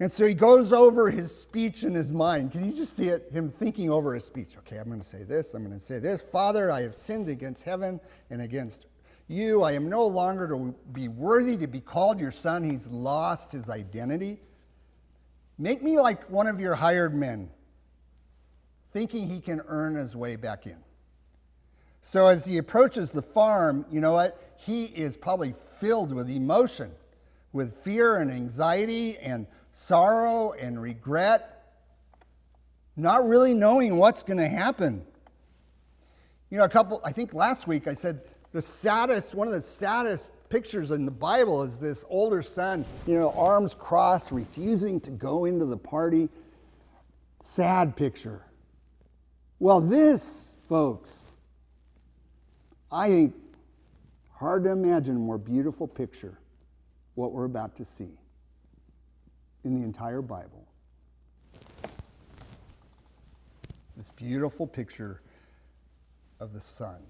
And 0.00 0.10
so 0.12 0.26
he 0.26 0.34
goes 0.34 0.72
over 0.72 1.10
his 1.10 1.36
speech 1.36 1.82
in 1.82 1.92
his 1.92 2.12
mind. 2.12 2.52
Can 2.52 2.64
you 2.64 2.72
just 2.72 2.96
see 2.96 3.08
it? 3.08 3.30
Him 3.32 3.50
thinking 3.50 3.90
over 3.90 4.14
his 4.14 4.24
speech. 4.24 4.56
Okay, 4.58 4.76
I'm 4.76 4.86
going 4.86 5.00
to 5.00 5.06
say 5.06 5.24
this. 5.24 5.54
I'm 5.54 5.64
going 5.64 5.76
to 5.76 5.84
say 5.84 5.98
this. 5.98 6.22
Father, 6.22 6.70
I 6.70 6.82
have 6.82 6.94
sinned 6.94 7.28
against 7.28 7.64
heaven 7.64 8.00
and 8.30 8.40
against 8.40 8.86
you. 9.26 9.64
I 9.64 9.72
am 9.72 9.90
no 9.90 10.06
longer 10.06 10.46
to 10.48 10.74
be 10.92 11.08
worthy 11.08 11.56
to 11.56 11.66
be 11.66 11.80
called 11.80 12.20
your 12.20 12.30
son. 12.30 12.62
He's 12.62 12.86
lost 12.86 13.50
his 13.50 13.68
identity. 13.68 14.40
Make 15.58 15.82
me 15.82 15.98
like 15.98 16.30
one 16.30 16.46
of 16.46 16.60
your 16.60 16.76
hired 16.76 17.14
men, 17.14 17.50
thinking 18.92 19.28
he 19.28 19.40
can 19.40 19.60
earn 19.66 19.96
his 19.96 20.14
way 20.14 20.36
back 20.36 20.66
in. 20.66 20.78
So 22.00 22.28
as 22.28 22.46
he 22.46 22.58
approaches 22.58 23.10
the 23.10 23.22
farm, 23.22 23.84
you 23.90 24.00
know 24.00 24.12
what? 24.12 24.40
He 24.56 24.84
is 24.84 25.16
probably 25.16 25.54
filled 25.80 26.12
with 26.12 26.30
emotion, 26.30 26.92
with 27.52 27.76
fear 27.82 28.18
and 28.18 28.30
anxiety 28.30 29.18
and 29.18 29.48
sorrow 29.78 30.54
and 30.54 30.82
regret, 30.82 31.62
not 32.96 33.24
really 33.28 33.54
knowing 33.54 33.96
what's 33.96 34.24
going 34.24 34.36
to 34.36 34.48
happen. 34.48 35.06
You 36.50 36.58
know, 36.58 36.64
a 36.64 36.68
couple, 36.68 37.00
I 37.04 37.12
think 37.12 37.32
last 37.32 37.68
week 37.68 37.86
I 37.86 37.94
said 37.94 38.22
the 38.50 38.60
saddest, 38.60 39.36
one 39.36 39.46
of 39.46 39.54
the 39.54 39.60
saddest 39.60 40.32
pictures 40.48 40.90
in 40.90 41.04
the 41.04 41.12
Bible 41.12 41.62
is 41.62 41.78
this 41.78 42.04
older 42.08 42.42
son, 42.42 42.84
you 43.06 43.14
know, 43.14 43.30
arms 43.36 43.72
crossed, 43.72 44.32
refusing 44.32 45.00
to 45.02 45.12
go 45.12 45.44
into 45.44 45.64
the 45.64 45.76
party. 45.76 46.28
Sad 47.40 47.94
picture. 47.94 48.44
Well, 49.60 49.80
this, 49.80 50.56
folks, 50.68 51.30
I 52.90 53.06
think 53.06 53.34
hard 54.32 54.64
to 54.64 54.70
imagine 54.70 55.14
a 55.14 55.20
more 55.20 55.38
beautiful 55.38 55.86
picture 55.86 56.36
what 57.14 57.30
we're 57.30 57.44
about 57.44 57.76
to 57.76 57.84
see 57.84 58.18
in 59.64 59.74
the 59.74 59.82
entire 59.82 60.22
Bible. 60.22 60.66
This 63.96 64.10
beautiful 64.10 64.66
picture 64.66 65.22
of 66.40 66.52
the 66.52 66.60
Son 66.60 67.00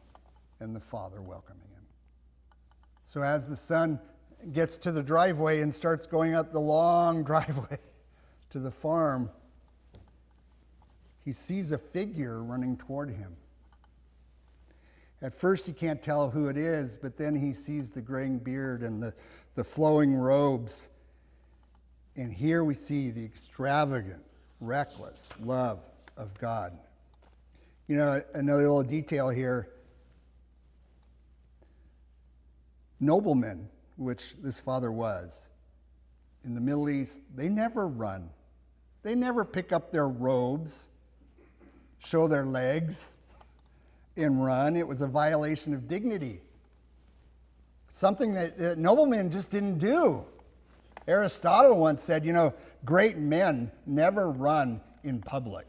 and 0.60 0.74
the 0.74 0.80
father 0.80 1.20
welcoming 1.20 1.68
him. 1.72 1.82
So 3.04 3.22
as 3.22 3.46
the 3.46 3.56
son 3.56 4.00
gets 4.52 4.76
to 4.78 4.92
the 4.92 5.02
driveway 5.02 5.60
and 5.60 5.74
starts 5.74 6.06
going 6.06 6.34
up 6.34 6.52
the 6.52 6.60
long 6.60 7.24
driveway 7.24 7.78
to 8.50 8.58
the 8.58 8.70
farm, 8.70 9.30
he 11.24 11.32
sees 11.32 11.72
a 11.72 11.78
figure 11.78 12.42
running 12.42 12.76
toward 12.76 13.10
him. 13.10 13.36
At 15.20 15.34
first, 15.34 15.66
he 15.66 15.72
can't 15.72 16.00
tell 16.00 16.30
who 16.30 16.46
it 16.46 16.56
is, 16.56 16.96
but 16.96 17.16
then 17.16 17.34
he 17.34 17.52
sees 17.52 17.90
the 17.90 18.00
graying 18.00 18.38
beard 18.38 18.82
and 18.82 19.02
the, 19.02 19.12
the 19.56 19.64
flowing 19.64 20.14
robes. 20.14 20.88
And 22.18 22.30
here 22.30 22.62
we 22.64 22.74
see 22.74 23.10
the 23.10 23.24
extravagant, 23.24 24.22
reckless 24.60 25.30
love 25.40 25.80
of 26.18 26.36
God. 26.38 26.76
You 27.86 27.96
know, 27.96 28.22
another 28.34 28.62
little 28.62 28.82
detail 28.82 29.30
here 29.30 29.70
noblemen, 33.00 33.68
which 33.96 34.34
this 34.42 34.60
father 34.60 34.92
was, 34.92 35.48
in 36.44 36.54
the 36.54 36.60
Middle 36.60 36.90
East, 36.90 37.20
they 37.34 37.48
never 37.48 37.86
run. 37.86 38.28
They 39.02 39.14
never 39.14 39.44
pick 39.44 39.72
up 39.72 39.92
their 39.92 40.08
robes 40.08 40.88
show 41.98 42.28
their 42.28 42.44
legs 42.44 43.04
and 44.16 44.44
run. 44.44 44.76
It 44.76 44.86
was 44.86 45.00
a 45.00 45.06
violation 45.06 45.74
of 45.74 45.88
dignity. 45.88 46.40
Something 47.88 48.34
that, 48.34 48.58
that 48.58 48.78
noblemen 48.78 49.30
just 49.30 49.50
didn't 49.50 49.78
do. 49.78 50.24
Aristotle 51.08 51.78
once 51.78 52.02
said, 52.02 52.24
you 52.24 52.34
know, 52.34 52.52
great 52.84 53.16
men 53.16 53.72
never 53.86 54.30
run 54.30 54.80
in 55.02 55.22
public. 55.22 55.66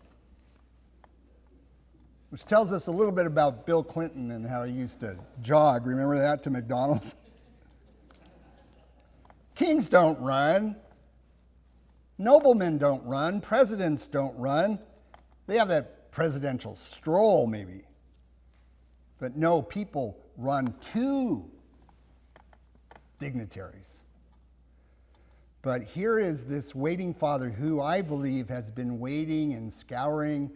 Which 2.29 2.45
tells 2.45 2.73
us 2.73 2.87
a 2.87 2.91
little 2.91 3.13
bit 3.13 3.25
about 3.25 3.65
Bill 3.65 3.81
Clinton 3.81 4.31
and 4.31 4.45
how 4.45 4.65
he 4.65 4.73
used 4.73 4.99
to 4.99 5.17
jog. 5.41 5.87
Remember 5.87 6.17
that 6.17 6.43
to 6.43 6.49
McDonald's? 6.49 7.15
Kings 9.55 9.87
don't 9.87 10.19
run. 10.19 10.75
Noblemen 12.17 12.77
don't 12.77 13.03
run. 13.05 13.39
Presidents 13.39 14.07
don't 14.07 14.37
run. 14.37 14.77
They 15.47 15.57
have 15.57 15.69
that 15.69 16.11
presidential 16.11 16.75
stroll, 16.75 17.47
maybe. 17.47 17.83
But 19.19 19.37
no, 19.37 19.61
people 19.61 20.17
run 20.37 20.73
to 20.93 21.49
dignitaries. 23.19 23.98
But 25.61 25.83
here 25.83 26.19
is 26.19 26.45
this 26.45 26.73
waiting 26.73 27.13
father 27.13 27.49
who 27.49 27.81
I 27.81 28.01
believe 28.01 28.47
has 28.47 28.71
been 28.71 28.97
waiting 28.97 29.53
and 29.53 29.71
scouring 29.71 30.51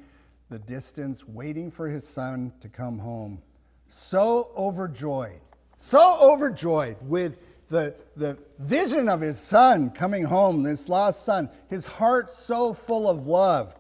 the 0.50 0.60
distance, 0.60 1.28
waiting 1.28 1.70
for 1.70 1.90
his 1.90 2.08
son 2.08 2.54
to 2.62 2.70
come 2.70 2.98
home. 2.98 3.42
So 3.90 4.52
overjoyed, 4.56 5.42
so 5.78 6.20
overjoyed 6.22 6.98
with 7.02 7.40
the, 7.68 7.94
the 8.16 8.38
vision 8.60 9.10
of 9.10 9.20
his 9.20 9.38
son 9.38 9.90
coming 9.90 10.24
home, 10.24 10.64
this 10.64 10.88
lost 10.88 11.26
son, 11.26 11.50
his 11.70 11.86
heart 11.86 12.32
so 12.32 12.74
full 12.74 13.10
of 13.10 13.28
love 13.28 13.76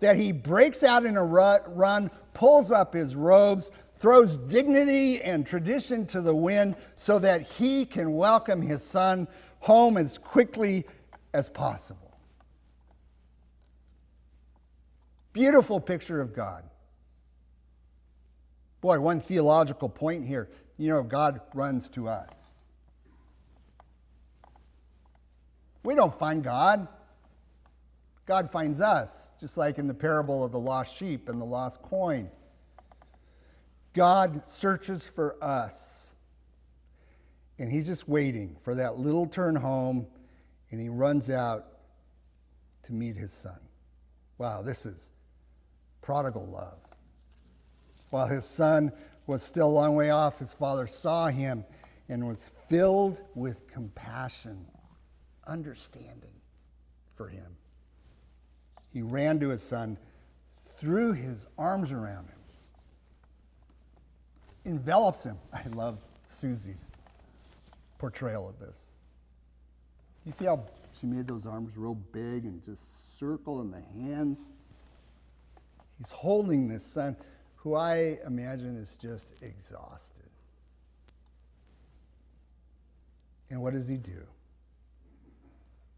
that 0.00 0.16
he 0.16 0.30
breaks 0.30 0.82
out 0.82 1.06
in 1.06 1.16
a 1.16 1.24
run, 1.24 2.10
pulls 2.34 2.70
up 2.70 2.92
his 2.92 3.16
robes, 3.16 3.70
throws 3.98 4.36
dignity 4.36 5.22
and 5.22 5.46
tradition 5.46 6.04
to 6.06 6.20
the 6.20 6.34
wind 6.34 6.76
so 6.96 7.18
that 7.18 7.40
he 7.40 7.84
can 7.84 8.12
welcome 8.12 8.60
his 8.60 8.82
son 8.82 9.26
home 9.60 9.96
as 9.96 10.18
quickly 10.18 10.84
as 11.32 11.48
possible. 11.48 12.18
Beautiful 15.32 15.80
picture 15.80 16.20
of 16.20 16.34
God. 16.34 16.64
Boy, 18.80 19.00
one 19.00 19.20
theological 19.20 19.88
point 19.88 20.24
here. 20.24 20.48
You 20.78 20.90
know, 20.92 21.02
God 21.02 21.40
runs 21.54 21.88
to 21.90 22.08
us. 22.08 22.62
We 25.82 25.94
don't 25.94 26.18
find 26.18 26.42
God. 26.42 26.88
God 28.26 28.50
finds 28.50 28.80
us, 28.80 29.30
just 29.38 29.56
like 29.56 29.78
in 29.78 29.86
the 29.86 29.94
parable 29.94 30.44
of 30.44 30.52
the 30.52 30.58
lost 30.58 30.96
sheep 30.96 31.28
and 31.28 31.40
the 31.40 31.44
lost 31.44 31.80
coin. 31.82 32.28
God 33.92 34.44
searches 34.44 35.06
for 35.06 35.36
us. 35.42 35.95
And 37.58 37.70
he's 37.70 37.86
just 37.86 38.08
waiting 38.08 38.56
for 38.62 38.74
that 38.74 38.98
little 38.98 39.26
turn 39.26 39.56
home, 39.56 40.06
and 40.70 40.80
he 40.80 40.88
runs 40.88 41.30
out 41.30 41.66
to 42.84 42.92
meet 42.92 43.16
his 43.16 43.32
son. 43.32 43.58
Wow, 44.38 44.62
this 44.62 44.84
is 44.84 45.12
prodigal 46.02 46.46
love. 46.46 46.78
While 48.10 48.26
his 48.26 48.44
son 48.44 48.92
was 49.26 49.42
still 49.42 49.68
a 49.68 49.70
long 49.70 49.96
way 49.96 50.10
off, 50.10 50.38
his 50.38 50.52
father 50.52 50.86
saw 50.86 51.28
him 51.28 51.64
and 52.08 52.26
was 52.26 52.48
filled 52.68 53.20
with 53.34 53.66
compassion, 53.66 54.66
understanding 55.46 56.40
for 57.14 57.28
him. 57.28 57.56
He 58.92 59.02
ran 59.02 59.40
to 59.40 59.48
his 59.48 59.62
son, 59.62 59.98
threw 60.62 61.12
his 61.12 61.46
arms 61.58 61.90
around 61.90 62.28
him 62.28 62.36
envelops 64.66 65.24
him. 65.24 65.38
I 65.52 65.62
love 65.68 65.98
Susie's 66.24 66.84
portrayal 67.98 68.48
of 68.48 68.58
this. 68.58 68.92
You 70.24 70.32
see 70.32 70.44
how 70.44 70.64
she 71.00 71.06
made 71.06 71.26
those 71.26 71.46
arms 71.46 71.76
real 71.76 71.94
big 71.94 72.44
and 72.44 72.64
just 72.64 73.18
circle 73.18 73.60
in 73.60 73.70
the 73.70 73.82
hands? 74.00 74.52
He's 75.98 76.10
holding 76.10 76.68
this 76.68 76.84
son 76.84 77.16
who 77.56 77.74
I 77.74 78.18
imagine 78.26 78.76
is 78.76 78.96
just 79.00 79.32
exhausted. 79.42 80.28
And 83.50 83.62
what 83.62 83.72
does 83.72 83.88
he 83.88 83.96
do? 83.96 84.26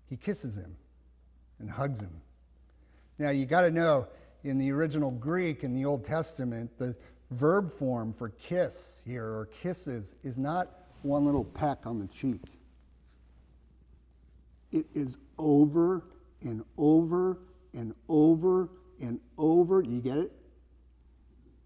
He 0.08 0.16
kisses 0.16 0.56
him 0.56 0.76
and 1.58 1.70
hugs 1.70 2.00
him. 2.00 2.20
Now, 3.18 3.30
you 3.30 3.46
got 3.46 3.62
to 3.62 3.70
know, 3.70 4.06
in 4.44 4.58
the 4.58 4.70
original 4.70 5.10
Greek 5.10 5.64
in 5.64 5.74
the 5.74 5.84
Old 5.84 6.04
Testament, 6.04 6.70
the 6.78 6.94
verb 7.30 7.72
form 7.72 8.12
for 8.12 8.30
kiss 8.30 9.02
here 9.04 9.24
or 9.24 9.48
kisses 9.60 10.14
is 10.22 10.38
not 10.38 10.70
one 11.02 11.24
little 11.24 11.44
peck 11.44 11.86
on 11.86 11.98
the 11.98 12.06
cheek. 12.08 12.42
It 14.72 14.86
is 14.94 15.16
over 15.38 16.04
and 16.42 16.64
over 16.76 17.38
and 17.72 17.94
over 18.08 18.68
and 19.00 19.20
over. 19.36 19.82
You 19.82 20.00
get 20.00 20.18
it? 20.18 20.32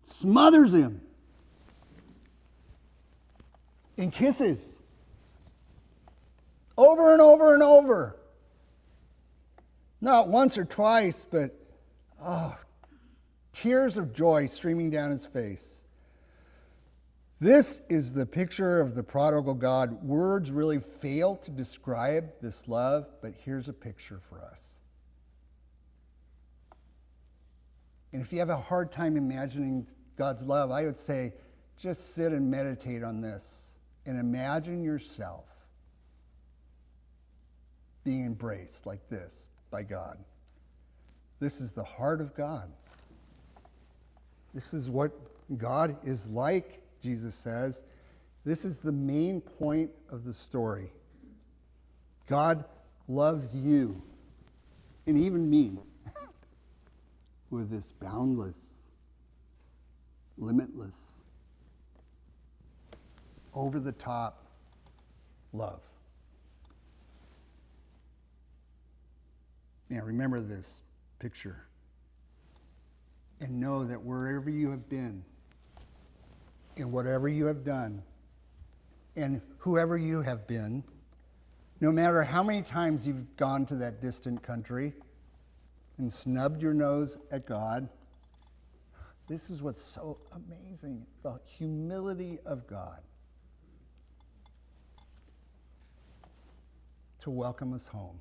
Smothers 0.04 0.74
him 0.74 1.00
in 3.96 4.10
kisses. 4.10 4.82
Over 6.76 7.12
and 7.12 7.20
over 7.20 7.54
and 7.54 7.62
over. 7.62 8.16
Not 10.00 10.28
once 10.28 10.58
or 10.58 10.64
twice, 10.64 11.26
but 11.30 11.54
oh, 12.20 12.56
tears 13.52 13.98
of 13.98 14.12
joy 14.12 14.46
streaming 14.46 14.90
down 14.90 15.10
his 15.10 15.26
face. 15.26 15.81
This 17.42 17.82
is 17.88 18.12
the 18.12 18.24
picture 18.24 18.80
of 18.80 18.94
the 18.94 19.02
prodigal 19.02 19.54
God. 19.54 20.00
Words 20.04 20.52
really 20.52 20.78
fail 20.78 21.34
to 21.38 21.50
describe 21.50 22.30
this 22.40 22.68
love, 22.68 23.08
but 23.20 23.32
here's 23.34 23.68
a 23.68 23.72
picture 23.72 24.20
for 24.28 24.40
us. 24.44 24.80
And 28.12 28.22
if 28.22 28.32
you 28.32 28.38
have 28.38 28.50
a 28.50 28.56
hard 28.56 28.92
time 28.92 29.16
imagining 29.16 29.88
God's 30.16 30.44
love, 30.44 30.70
I 30.70 30.84
would 30.84 30.96
say 30.96 31.32
just 31.76 32.14
sit 32.14 32.30
and 32.30 32.48
meditate 32.48 33.02
on 33.02 33.20
this 33.20 33.74
and 34.06 34.20
imagine 34.20 34.80
yourself 34.80 35.46
being 38.04 38.24
embraced 38.24 38.86
like 38.86 39.08
this 39.08 39.48
by 39.68 39.82
God. 39.82 40.16
This 41.40 41.60
is 41.60 41.72
the 41.72 41.82
heart 41.82 42.20
of 42.20 42.36
God. 42.36 42.70
This 44.54 44.72
is 44.72 44.88
what 44.88 45.10
God 45.58 45.96
is 46.04 46.28
like, 46.28 46.81
Jesus 47.02 47.34
says. 47.34 47.82
This 48.44 48.64
is 48.64 48.78
the 48.78 48.92
main 48.92 49.40
point 49.40 49.90
of 50.10 50.24
the 50.24 50.32
story. 50.32 50.92
God 52.28 52.64
loves 53.08 53.54
you 53.54 54.00
and 55.06 55.18
even 55.18 55.48
me 55.50 55.78
with 57.50 57.70
this 57.70 57.92
boundless, 57.92 58.82
limitless, 60.38 61.22
over 63.54 63.78
the 63.78 63.92
top 63.92 64.46
love. 65.52 65.82
Now, 69.90 70.02
remember 70.04 70.40
this 70.40 70.82
picture 71.18 71.66
and 73.40 73.60
know 73.60 73.84
that 73.84 74.02
wherever 74.02 74.48
you 74.48 74.70
have 74.70 74.88
been, 74.88 75.22
and 76.76 76.90
whatever 76.92 77.28
you 77.28 77.46
have 77.46 77.64
done, 77.64 78.02
and 79.16 79.40
whoever 79.58 79.96
you 79.96 80.22
have 80.22 80.46
been, 80.46 80.82
no 81.80 81.90
matter 81.90 82.22
how 82.22 82.42
many 82.42 82.62
times 82.62 83.06
you've 83.06 83.36
gone 83.36 83.66
to 83.66 83.76
that 83.76 84.00
distant 84.00 84.42
country 84.42 84.94
and 85.98 86.12
snubbed 86.12 86.62
your 86.62 86.72
nose 86.72 87.18
at 87.30 87.46
God, 87.46 87.88
this 89.28 89.50
is 89.50 89.62
what's 89.62 89.80
so 89.80 90.18
amazing 90.32 91.06
the 91.22 91.38
humility 91.44 92.38
of 92.44 92.66
God 92.66 93.00
to 97.20 97.30
welcome 97.30 97.72
us 97.72 97.86
home 97.86 98.20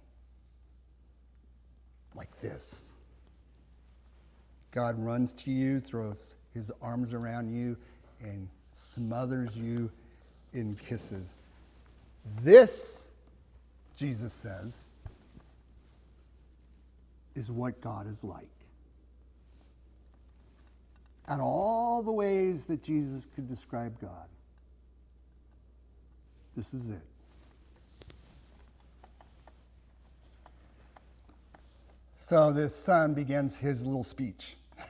like 2.13 2.39
this. 2.39 2.91
God 4.71 4.97
runs 4.97 5.33
to 5.33 5.51
you, 5.51 5.79
throws 5.79 6.35
his 6.53 6.71
arms 6.81 7.13
around 7.13 7.49
you, 7.49 7.77
and 8.23 8.47
smothers 8.71 9.55
you 9.55 9.91
in 10.53 10.75
kisses. 10.75 11.37
This, 12.41 13.11
Jesus 13.95 14.33
says, 14.33 14.87
is 17.35 17.49
what 17.49 17.79
God 17.81 18.07
is 18.07 18.23
like. 18.23 18.49
And 21.27 21.41
all 21.41 22.03
the 22.03 22.11
ways 22.11 22.65
that 22.65 22.83
Jesus 22.83 23.27
could 23.33 23.47
describe 23.47 23.99
God, 24.01 24.27
this 26.55 26.73
is 26.73 26.89
it. 26.89 27.05
So 32.17 32.51
this 32.51 32.75
son 32.75 33.13
begins 33.13 33.57
his 33.57 33.85
little 33.85 34.03
speech. 34.03 34.55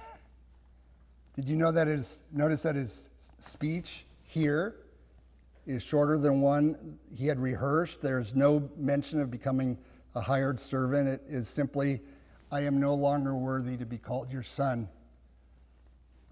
Did 1.36 1.48
you 1.48 1.56
know 1.56 1.72
that 1.72 1.88
his, 1.88 2.22
notice 2.32 2.64
that 2.64 2.76
his 2.76 3.11
speech 3.42 4.06
here 4.24 4.76
is 5.66 5.84
shorter 5.84 6.18
than 6.18 6.42
one 6.42 6.98
he 7.16 7.28
had 7.28 7.40
rehearsed? 7.40 8.02
There's 8.02 8.36
no 8.36 8.70
mention 8.78 9.20
of 9.20 9.32
becoming 9.32 9.78
a 10.16 10.22
hired 10.22 10.60
servant. 10.60 11.08
It 11.08 11.22
is 11.28 11.48
simply, 11.48 12.02
I 12.52 12.62
am 12.62 12.80
no 12.80 12.94
longer 12.94 13.36
worthy 13.36 13.78
to 13.78 13.86
be 13.86 13.98
called 13.98 14.32
your 14.32 14.44
son. 14.44 14.90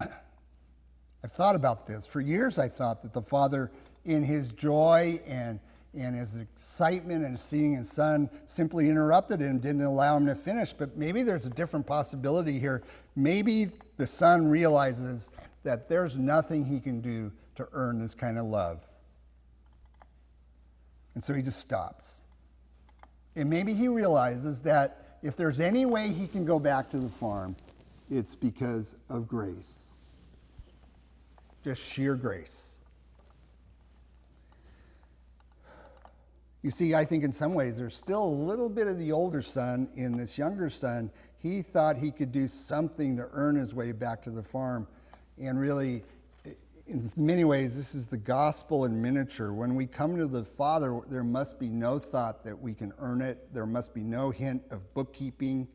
I've 0.00 1.32
thought 1.32 1.56
about 1.56 1.86
this. 1.86 2.06
For 2.06 2.20
years, 2.20 2.58
I 2.58 2.68
thought 2.68 3.02
that 3.02 3.12
the 3.12 3.22
father, 3.22 3.70
in 4.04 4.22
his 4.22 4.52
joy 4.52 5.20
and, 5.26 5.60
and 5.94 6.14
his 6.14 6.36
excitement 6.36 7.24
and 7.24 7.38
seeing 7.38 7.74
his 7.74 7.90
son, 7.90 8.30
simply 8.46 8.88
interrupted 8.88 9.40
him, 9.40 9.58
didn't 9.58 9.82
allow 9.82 10.16
him 10.16 10.26
to 10.26 10.34
finish. 10.34 10.72
But 10.72 10.96
maybe 10.96 11.22
there's 11.22 11.46
a 11.46 11.50
different 11.50 11.86
possibility 11.86 12.58
here. 12.58 12.82
Maybe 13.16 13.70
the 13.96 14.06
son 14.06 14.48
realizes 14.48 15.30
that 15.62 15.88
there's 15.88 16.16
nothing 16.16 16.64
he 16.64 16.80
can 16.80 17.00
do 17.00 17.32
to 17.56 17.68
earn 17.72 18.00
this 18.00 18.14
kind 18.14 18.38
of 18.38 18.44
love. 18.44 18.80
And 21.14 21.22
so 21.22 21.34
he 21.34 21.42
just 21.42 21.60
stops. 21.60 22.22
And 23.36 23.50
maybe 23.50 23.74
he 23.74 23.88
realizes 23.88 24.62
that 24.62 25.18
if 25.22 25.36
there's 25.36 25.60
any 25.60 25.86
way 25.86 26.08
he 26.08 26.26
can 26.26 26.44
go 26.44 26.58
back 26.58 26.90
to 26.90 26.98
the 26.98 27.08
farm, 27.08 27.56
it's 28.10 28.34
because 28.34 28.96
of 29.08 29.28
grace 29.28 29.90
just 31.62 31.82
sheer 31.82 32.14
grace. 32.14 32.74
You 36.62 36.70
see, 36.70 36.94
I 36.94 37.04
think 37.04 37.24
in 37.24 37.32
some 37.32 37.54
ways 37.54 37.78
there's 37.78 37.96
still 37.96 38.22
a 38.22 38.26
little 38.26 38.68
bit 38.68 38.86
of 38.86 38.98
the 38.98 39.12
older 39.12 39.40
son 39.40 39.88
in 39.94 40.16
this 40.16 40.36
younger 40.36 40.68
son. 40.68 41.10
He 41.38 41.62
thought 41.62 41.96
he 41.96 42.10
could 42.10 42.32
do 42.32 42.48
something 42.48 43.16
to 43.16 43.28
earn 43.32 43.56
his 43.56 43.74
way 43.74 43.92
back 43.92 44.22
to 44.24 44.30
the 44.30 44.42
farm. 44.42 44.86
And 45.40 45.58
really, 45.58 46.04
in 46.86 47.10
many 47.16 47.44
ways, 47.44 47.76
this 47.76 47.94
is 47.94 48.06
the 48.06 48.16
gospel 48.16 48.84
in 48.84 49.00
miniature. 49.00 49.52
When 49.52 49.74
we 49.74 49.86
come 49.86 50.16
to 50.16 50.26
the 50.26 50.44
Father, 50.44 51.00
there 51.08 51.24
must 51.24 51.58
be 51.58 51.68
no 51.68 51.98
thought 51.98 52.44
that 52.44 52.58
we 52.58 52.74
can 52.74 52.92
earn 52.98 53.20
it, 53.22 53.52
there 53.54 53.66
must 53.66 53.94
be 53.94 54.02
no 54.02 54.30
hint 54.30 54.62
of 54.70 54.92
bookkeeping, 54.94 55.66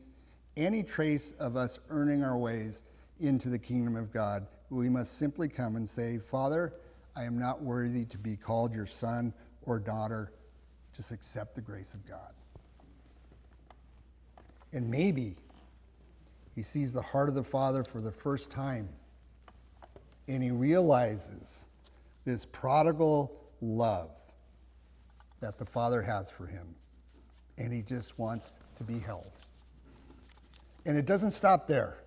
any 0.56 0.82
trace 0.82 1.32
of 1.38 1.56
us 1.56 1.78
earning 1.90 2.22
our 2.22 2.38
ways 2.38 2.84
into 3.20 3.48
the 3.48 3.58
kingdom 3.58 3.96
of 3.96 4.12
God 4.12 4.46
we 4.70 4.88
must 4.88 5.18
simply 5.18 5.48
come 5.48 5.76
and 5.76 5.88
say, 5.88 6.18
Father, 6.18 6.74
I 7.14 7.24
am 7.24 7.38
not 7.38 7.62
worthy 7.62 8.04
to 8.06 8.18
be 8.18 8.36
called 8.36 8.74
your 8.74 8.86
son 8.86 9.32
or 9.62 9.78
daughter. 9.78 10.32
Just 10.94 11.12
accept 11.12 11.54
the 11.54 11.60
grace 11.60 11.94
of 11.94 12.06
God. 12.06 12.32
And 14.72 14.90
maybe 14.90 15.36
he 16.54 16.62
sees 16.62 16.92
the 16.92 17.02
heart 17.02 17.28
of 17.28 17.34
the 17.34 17.44
Father 17.44 17.84
for 17.84 18.00
the 18.00 18.10
first 18.10 18.50
time 18.50 18.88
and 20.28 20.42
he 20.42 20.50
realizes 20.50 21.66
this 22.24 22.44
prodigal 22.44 23.32
love 23.60 24.10
that 25.40 25.58
the 25.58 25.64
Father 25.64 26.02
has 26.02 26.30
for 26.30 26.46
him. 26.46 26.74
And 27.58 27.72
he 27.72 27.82
just 27.82 28.18
wants 28.18 28.60
to 28.76 28.84
be 28.84 28.98
held. 28.98 29.30
And 30.84 30.96
it 30.96 31.06
doesn't 31.06 31.30
stop 31.30 31.66
there. 31.66 32.02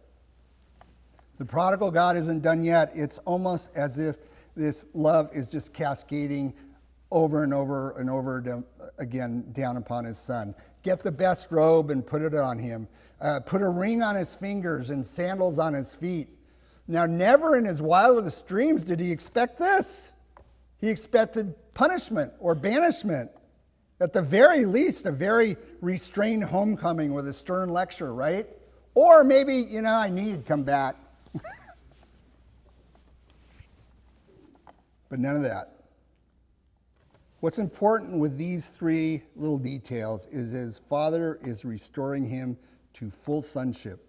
The 1.38 1.46
prodigal 1.46 1.92
God 1.92 2.18
isn't 2.18 2.42
done 2.42 2.64
yet. 2.64 2.92
It's 2.94 3.18
almost 3.20 3.76
as 3.76 3.98
if 3.98 4.18
this 4.56 4.86
love 4.94 5.30
is 5.34 5.50
just 5.50 5.74
cascading 5.74 6.54
over 7.12 7.44
and 7.44 7.54
over 7.54 7.98
and 7.98 8.10
over 8.10 8.64
again 9.00 9.46
down 9.54 9.78
upon 9.78 10.06
his 10.06 10.18
son. 10.18 10.54
Get 10.84 11.02
the 11.02 11.12
best 11.12 11.48
robe 11.50 11.92
and 11.92 12.06
put 12.06 12.22
it 12.22 12.36
on 12.36 12.60
him. 12.60 12.88
Uh, 13.22 13.40
put 13.40 13.62
a 13.62 13.70
ring 13.70 14.02
on 14.02 14.16
his 14.16 14.36
fingers 14.36 14.92
and 14.92 15.06
sandals 15.06 15.60
on 15.60 15.74
his 15.74 15.96
feet. 15.96 16.30
Now, 16.90 17.06
never 17.06 17.56
in 17.56 17.66
his 17.66 17.82
wildest 17.82 18.48
dreams 18.48 18.84
did 18.84 19.00
he 19.00 19.12
expect 19.12 19.60
this. 19.60 20.12
He 20.82 20.90
expected 20.90 21.54
punishment 21.74 22.34
or 22.40 22.56
banishment. 22.56 23.30
At 24.02 24.12
the 24.12 24.24
very 24.24 24.66
least, 24.66 25.06
a 25.06 25.12
very 25.12 25.56
restrained 25.82 26.44
homecoming 26.44 27.14
with 27.14 27.28
a 27.28 27.34
stern 27.34 27.70
lecture, 27.70 28.14
right? 28.14 28.48
Or 28.96 29.24
maybe, 29.24 29.54
you 29.54 29.84
know, 29.84 29.94
I 29.94 30.10
need 30.10 30.46
come 30.46 30.64
back 30.64 30.96
but 35.10 35.20
none 35.20 35.36
of 35.36 35.44
that. 35.44 35.76
What's 37.42 37.60
important 37.60 38.20
with 38.20 38.38
these 38.38 38.66
three 38.66 39.24
little 39.36 39.58
details 39.58 40.28
is 40.32 40.52
his 40.52 40.80
father 40.80 41.40
is 41.44 41.64
restoring 41.64 42.26
him 42.26 42.58
to 42.96 43.10
full 43.10 43.42
sonship, 43.42 44.09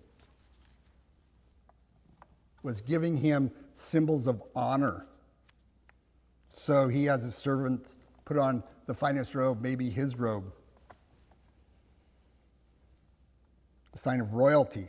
was 2.62 2.81
giving 2.81 3.16
him 3.16 3.51
symbols 3.75 4.27
of 4.27 4.42
honor. 4.55 5.07
So 6.49 6.88
he 6.88 7.05
has 7.07 7.23
his 7.23 7.35
servants 7.35 7.99
put 8.25 8.37
on 8.37 8.62
the 8.87 8.94
finest 8.94 9.35
robe, 9.35 9.62
maybe 9.62 9.88
his 9.88 10.16
robe, 10.16 10.53
a 13.94 13.99
sign 13.99 14.20
of 14.20 14.35
royalty 14.35 14.88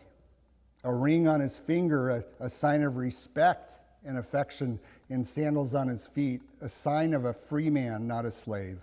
a 0.84 0.94
ring 0.94 1.28
on 1.28 1.40
his 1.40 1.60
finger, 1.60 2.10
a, 2.10 2.46
a 2.46 2.50
sign 2.50 2.84
of 2.84 2.98
respect 2.98 3.74
and 4.04 4.18
affection, 4.18 4.80
and 5.10 5.26
sandals 5.26 5.76
on 5.76 5.88
his 5.88 6.08
feet, 6.08 6.42
a 6.62 6.70
sign 6.70 7.14
of 7.14 7.26
a 7.26 7.34
free 7.34 7.70
man, 7.70 8.08
not 8.08 8.26
a 8.26 8.32
slave. 8.32 8.80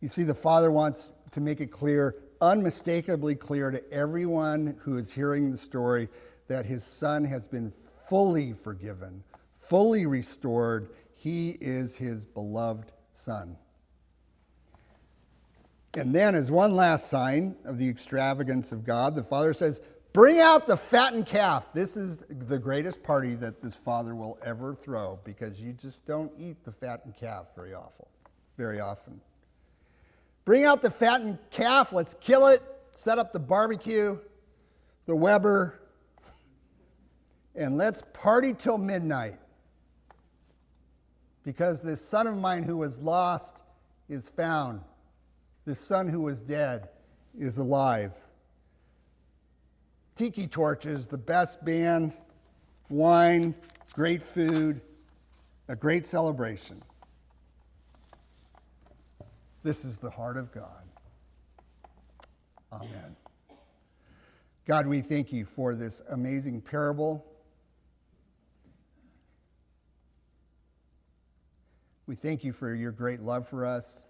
You 0.00 0.08
see, 0.08 0.24
the 0.24 0.34
Father 0.34 0.72
wants 0.72 1.12
to 1.32 1.40
make 1.40 1.60
it 1.60 1.70
clear, 1.70 2.16
unmistakably 2.40 3.36
clear 3.36 3.70
to 3.70 3.92
everyone 3.92 4.76
who 4.80 4.98
is 4.98 5.12
hearing 5.12 5.52
the 5.52 5.58
story, 5.58 6.08
that 6.52 6.66
his 6.66 6.84
son 6.84 7.24
has 7.24 7.48
been 7.48 7.72
fully 8.08 8.52
forgiven, 8.52 9.24
fully 9.58 10.04
restored. 10.04 10.90
He 11.14 11.56
is 11.62 11.96
his 11.96 12.26
beloved 12.26 12.92
son. 13.14 13.56
And 15.94 16.14
then, 16.14 16.34
as 16.34 16.50
one 16.50 16.74
last 16.74 17.08
sign 17.08 17.56
of 17.64 17.78
the 17.78 17.88
extravagance 17.88 18.70
of 18.70 18.84
God, 18.84 19.14
the 19.14 19.22
Father 19.22 19.54
says, 19.54 19.80
Bring 20.12 20.40
out 20.40 20.66
the 20.66 20.76
fattened 20.76 21.24
calf. 21.24 21.72
This 21.72 21.96
is 21.96 22.18
the 22.28 22.58
greatest 22.58 23.02
party 23.02 23.34
that 23.36 23.62
this 23.62 23.76
father 23.76 24.14
will 24.14 24.38
ever 24.44 24.74
throw 24.74 25.18
because 25.24 25.58
you 25.58 25.72
just 25.72 26.04
don't 26.04 26.30
eat 26.38 26.62
the 26.64 26.72
fattened 26.72 27.16
calf 27.16 27.46
very 27.56 27.72
often. 27.72 28.04
Very 28.58 28.78
often. 28.78 29.22
Bring 30.44 30.64
out 30.64 30.82
the 30.82 30.90
fattened 30.90 31.38
calf. 31.50 31.94
Let's 31.94 32.12
kill 32.20 32.48
it. 32.48 32.62
Set 32.92 33.18
up 33.18 33.32
the 33.32 33.40
barbecue, 33.40 34.18
the 35.06 35.16
Weber, 35.16 35.78
and 37.54 37.76
let's 37.76 38.02
party 38.12 38.54
till 38.54 38.78
midnight. 38.78 39.38
Because 41.44 41.82
this 41.82 42.00
son 42.00 42.26
of 42.26 42.36
mine 42.36 42.62
who 42.62 42.76
was 42.76 43.00
lost 43.00 43.62
is 44.08 44.28
found. 44.28 44.80
This 45.64 45.80
son 45.80 46.08
who 46.08 46.20
was 46.20 46.40
dead 46.42 46.88
is 47.38 47.58
alive. 47.58 48.12
Tiki 50.14 50.46
Torches, 50.46 51.06
the 51.06 51.18
best 51.18 51.64
band, 51.64 52.16
wine, 52.90 53.54
great 53.94 54.22
food, 54.22 54.80
a 55.68 55.76
great 55.76 56.06
celebration. 56.06 56.82
This 59.62 59.84
is 59.84 59.96
the 59.96 60.10
heart 60.10 60.36
of 60.36 60.52
God. 60.52 60.84
Amen. 62.72 63.16
God, 64.66 64.86
we 64.86 65.00
thank 65.00 65.32
you 65.32 65.44
for 65.44 65.74
this 65.74 66.02
amazing 66.10 66.60
parable. 66.60 67.31
We 72.06 72.16
thank 72.16 72.42
you 72.44 72.52
for 72.52 72.74
your 72.74 72.92
great 72.92 73.20
love 73.20 73.48
for 73.48 73.64
us. 73.64 74.08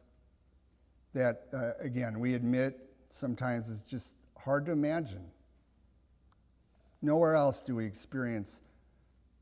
That, 1.14 1.46
uh, 1.52 1.72
again, 1.78 2.20
we 2.20 2.34
admit 2.34 2.78
sometimes 3.10 3.68
is 3.68 3.82
just 3.82 4.16
hard 4.36 4.64
to 4.66 4.72
imagine. 4.72 5.24
Nowhere 7.02 7.34
else 7.34 7.60
do 7.60 7.76
we 7.76 7.84
experience 7.84 8.62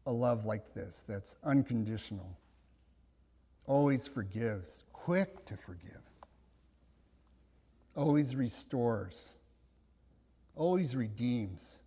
a 0.07 0.11
love 0.11 0.45
like 0.45 0.75
this 0.75 1.05
that's 1.07 1.37
unconditional, 1.45 2.37
always 3.67 4.07
forgives, 4.09 4.85
quick 4.93 5.45
to 5.47 5.57
forgive, 5.57 6.01
always 7.95 8.35
restores, 8.35 9.35
always 10.57 10.97
redeems. 10.97 11.83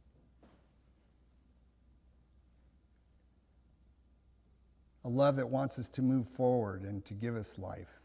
A 5.06 5.10
love 5.10 5.36
that 5.36 5.48
wants 5.48 5.80
us 5.80 5.90
to 5.90 6.02
move 6.02 6.28
forward 6.28 6.84
and 6.84 7.04
to 7.06 7.14
give 7.14 7.36
us 7.36 7.58
life, 7.58 8.00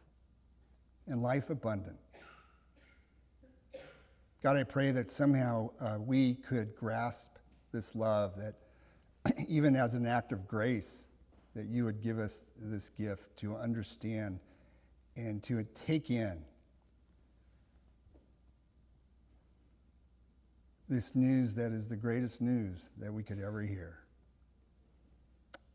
and 1.06 1.22
life 1.22 1.50
abundant. 1.50 1.98
God, 4.42 4.56
I 4.56 4.62
pray 4.62 4.90
that 4.92 5.10
somehow 5.10 5.70
uh, 5.80 5.98
we 5.98 6.34
could 6.34 6.74
grasp 6.76 7.36
this 7.72 7.94
love 7.94 8.34
that 8.36 8.54
even 9.48 9.76
as 9.76 9.94
an 9.94 10.06
act 10.06 10.32
of 10.32 10.46
grace, 10.46 11.08
that 11.54 11.66
you 11.66 11.84
would 11.84 12.00
give 12.00 12.18
us 12.18 12.46
this 12.56 12.88
gift 12.88 13.36
to 13.38 13.56
understand 13.56 14.38
and 15.16 15.42
to 15.42 15.64
take 15.74 16.10
in 16.10 16.44
this 20.88 21.14
news 21.14 21.54
that 21.54 21.72
is 21.72 21.88
the 21.88 21.96
greatest 21.96 22.40
news 22.40 22.92
that 22.98 23.12
we 23.12 23.22
could 23.22 23.40
ever 23.40 23.60
hear 23.60 23.98